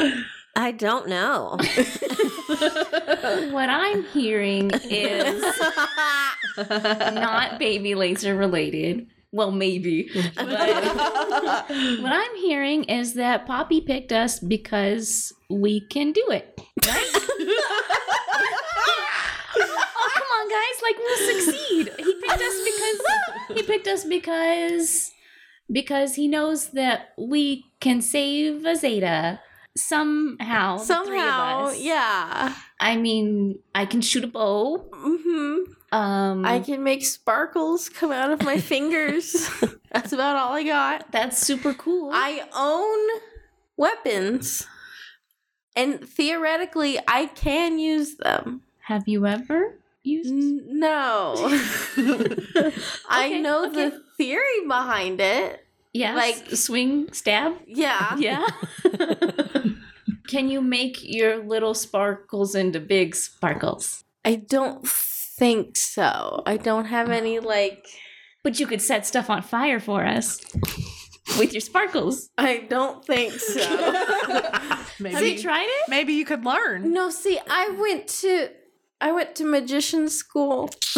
Or 0.00 0.16
I 0.58 0.72
don't 0.72 1.06
know. 1.08 1.58
what 3.52 3.68
I'm 3.68 4.04
hearing 4.04 4.70
is 4.90 5.44
not 6.66 7.58
baby 7.58 7.94
laser 7.94 8.34
related. 8.34 9.06
well, 9.32 9.50
maybe. 9.52 10.08
But 10.34 10.46
what 11.68 12.12
I'm 12.12 12.36
hearing 12.36 12.84
is 12.84 13.12
that 13.14 13.46
Poppy 13.46 13.82
picked 13.82 14.12
us 14.12 14.38
because 14.38 15.30
we 15.50 15.80
can 15.88 16.12
do 16.12 16.24
it. 16.30 16.58
Right? 16.86 17.12
Oh, 19.58 20.10
come 20.14 20.28
on, 20.38 20.48
guys! 20.48 20.82
Like 20.82 20.98
we'll 20.98 21.32
succeed. 21.34 21.92
He 21.98 22.14
picked 22.20 22.42
us 22.42 22.56
because 22.64 23.56
he 23.56 23.62
picked 23.62 23.86
us 23.88 24.04
because 24.04 25.12
because 25.70 26.14
he 26.14 26.28
knows 26.28 26.68
that 26.70 27.12
we 27.18 27.64
can 27.80 28.00
save 28.00 28.62
Azada 28.62 29.40
somehow. 29.76 30.74
of 30.76 30.80
Somehow, 30.82 31.66
us. 31.66 31.78
yeah. 31.80 32.54
I 32.80 32.96
mean, 32.96 33.58
I 33.74 33.84
can 33.86 34.00
shoot 34.00 34.24
a 34.24 34.28
bow. 34.28 34.88
hmm 34.94 35.72
Um, 35.92 36.44
I 36.44 36.60
can 36.60 36.82
make 36.84 37.04
sparkles 37.04 37.88
come 37.88 38.12
out 38.12 38.30
of 38.30 38.42
my 38.42 38.58
fingers. 38.58 39.48
That's 39.92 40.12
about 40.12 40.36
all 40.36 40.52
I 40.52 40.62
got. 40.62 41.10
that's 41.10 41.38
super 41.38 41.72
cool. 41.72 42.10
I 42.12 42.42
own 42.54 43.22
weapons, 43.78 44.66
and 45.74 46.06
theoretically, 46.06 46.98
I 47.08 47.26
can 47.26 47.78
use 47.78 48.16
them. 48.16 48.62
Have 48.86 49.08
you 49.08 49.26
ever 49.26 49.74
used? 50.04 50.32
No. 50.32 51.34
I 53.08 53.26
Okay, 53.26 53.40
know 53.40 53.66
okay. 53.66 53.88
the 53.90 54.02
theory 54.16 54.66
behind 54.66 55.20
it. 55.20 55.64
Yeah, 55.92 56.14
like- 56.14 56.46
like 56.46 56.56
swing, 56.56 57.12
stab. 57.12 57.54
Yeah. 57.66 58.16
Yeah. 58.18 58.46
Can 60.28 60.48
you 60.48 60.60
make 60.60 60.98
your 61.02 61.36
little 61.44 61.72
sparkles 61.74 62.54
into 62.54 62.80
big 62.80 63.14
sparkles? 63.14 64.04
I 64.24 64.34
don't 64.36 64.86
think 64.86 65.76
so. 65.76 66.42
I 66.46 66.56
don't 66.56 66.86
have 66.86 67.10
any, 67.10 67.38
like, 67.38 67.86
But 68.42 68.58
you 68.60 68.66
could 68.66 68.82
set 68.82 69.06
stuff 69.06 69.30
on 69.30 69.42
fire 69.42 69.78
for 69.80 70.04
us 70.04 70.40
with 71.38 71.52
your 71.52 71.60
sparkles. 71.60 72.30
I 72.38 72.58
don't 72.68 73.04
think 73.04 73.34
so. 73.34 73.60
Have 75.10 75.22
you 75.26 75.38
tried 75.40 75.66
it? 75.68 75.88
maybe 75.88 76.12
you 76.14 76.24
could 76.24 76.44
learn. 76.44 76.92
no, 76.92 77.10
see, 77.10 77.38
I 77.48 77.70
went 77.78 78.08
to. 78.22 78.48
I 79.00 79.12
went 79.12 79.36
to 79.36 79.44
magician 79.44 80.08
school. 80.08 80.70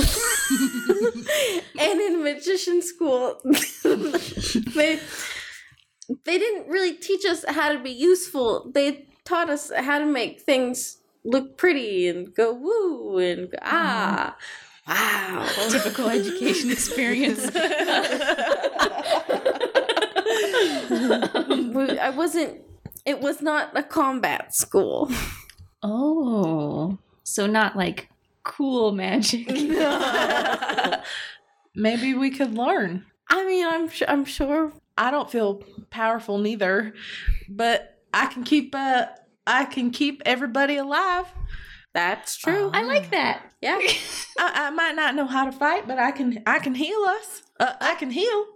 and 1.79 2.01
in 2.01 2.23
magician 2.23 2.81
school, 2.81 3.41
they 3.45 5.01
they 6.25 6.39
didn't 6.39 6.69
really 6.69 6.93
teach 6.95 7.25
us 7.25 7.45
how 7.49 7.73
to 7.73 7.79
be 7.79 7.91
useful. 7.91 8.71
They 8.73 9.09
taught 9.25 9.51
us 9.51 9.73
how 9.75 9.99
to 9.99 10.07
make 10.07 10.41
things 10.43 10.99
look 11.25 11.57
pretty 11.59 12.09
and 12.09 12.33
go 12.35 12.55
woo 12.55 13.19
and 13.19 13.51
go, 13.51 13.59
ah. 13.63 14.37
Wow. 14.87 15.47
Typical 15.69 16.09
education 16.09 16.71
experience. 16.71 17.51
I 22.01 22.13
wasn't 22.17 22.63
it 23.05 23.21
was 23.21 23.43
not 23.43 23.77
a 23.77 23.83
combat 23.83 24.55
school. 24.55 25.11
oh, 25.83 26.99
so 27.29 27.47
not 27.47 27.77
like 27.77 28.09
cool 28.43 28.93
magic. 28.93 29.47
Maybe 31.75 32.15
we 32.15 32.31
could 32.31 32.55
learn. 32.55 33.05
I 33.31 33.45
mean, 33.45 33.67
I'm 33.67 33.89
sure 33.89 34.09
I'm 34.11 34.25
sure 34.25 34.73
I 34.97 35.11
don't 35.11 35.31
feel 35.31 35.63
powerful 35.91 36.39
neither, 36.39 36.95
but 37.49 37.99
I 38.13 38.27
can 38.27 38.45
keep 38.45 38.75
uh 38.75 39.07
I 39.47 39.67
can 39.67 39.91
keep 39.91 40.23
everybody 40.25 40.77
alive. 40.77 41.27
that's 41.93 42.37
true. 42.37 42.71
I 42.73 42.83
like 42.83 43.11
that. 43.11 43.43
yeah. 43.61 43.79
I, 44.39 44.67
I 44.67 44.71
might 44.71 44.97
not 44.97 45.15
know 45.15 45.27
how 45.27 45.45
to 45.45 45.53
fight, 45.53 45.87
but 45.87 45.99
I 45.99 46.11
can 46.11 46.43
I 46.47 46.59
can 46.59 46.75
heal 46.75 47.01
us. 47.05 47.43
Uh, 47.61 47.75
I 47.81 47.95
can 47.97 48.11
heal. 48.11 48.47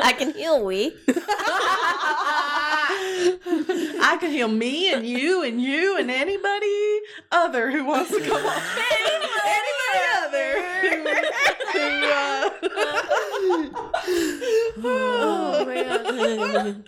I 0.00 0.14
can 0.18 0.32
heal 0.32 0.64
we. 0.64 0.96
I 4.02 4.16
can 4.18 4.30
heal 4.30 4.48
me 4.48 4.92
and 4.92 5.06
you 5.06 5.42
and 5.44 5.60
you 5.60 5.96
and 5.96 6.10
anybody 6.10 7.00
other 7.30 7.70
who 7.70 7.84
wants 7.84 8.10
to 8.10 8.20
come 8.20 8.44
on. 8.44 8.62
anybody 9.02 10.00
other. 10.24 10.54
who, 11.74 12.50
Oh 14.84 15.64
man. 15.66 16.84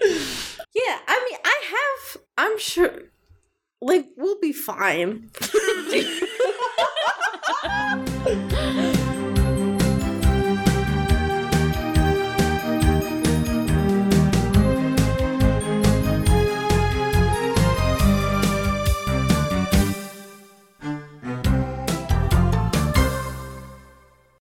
yeah, 0.75 0.99
I 1.07 1.29
mean, 1.31 1.39
I 1.45 1.61
have 1.71 2.17
I'm 2.37 2.59
sure 2.59 3.03
like 3.81 4.09
we'll 4.17 4.41
be 4.41 4.53
fine. 4.53 5.31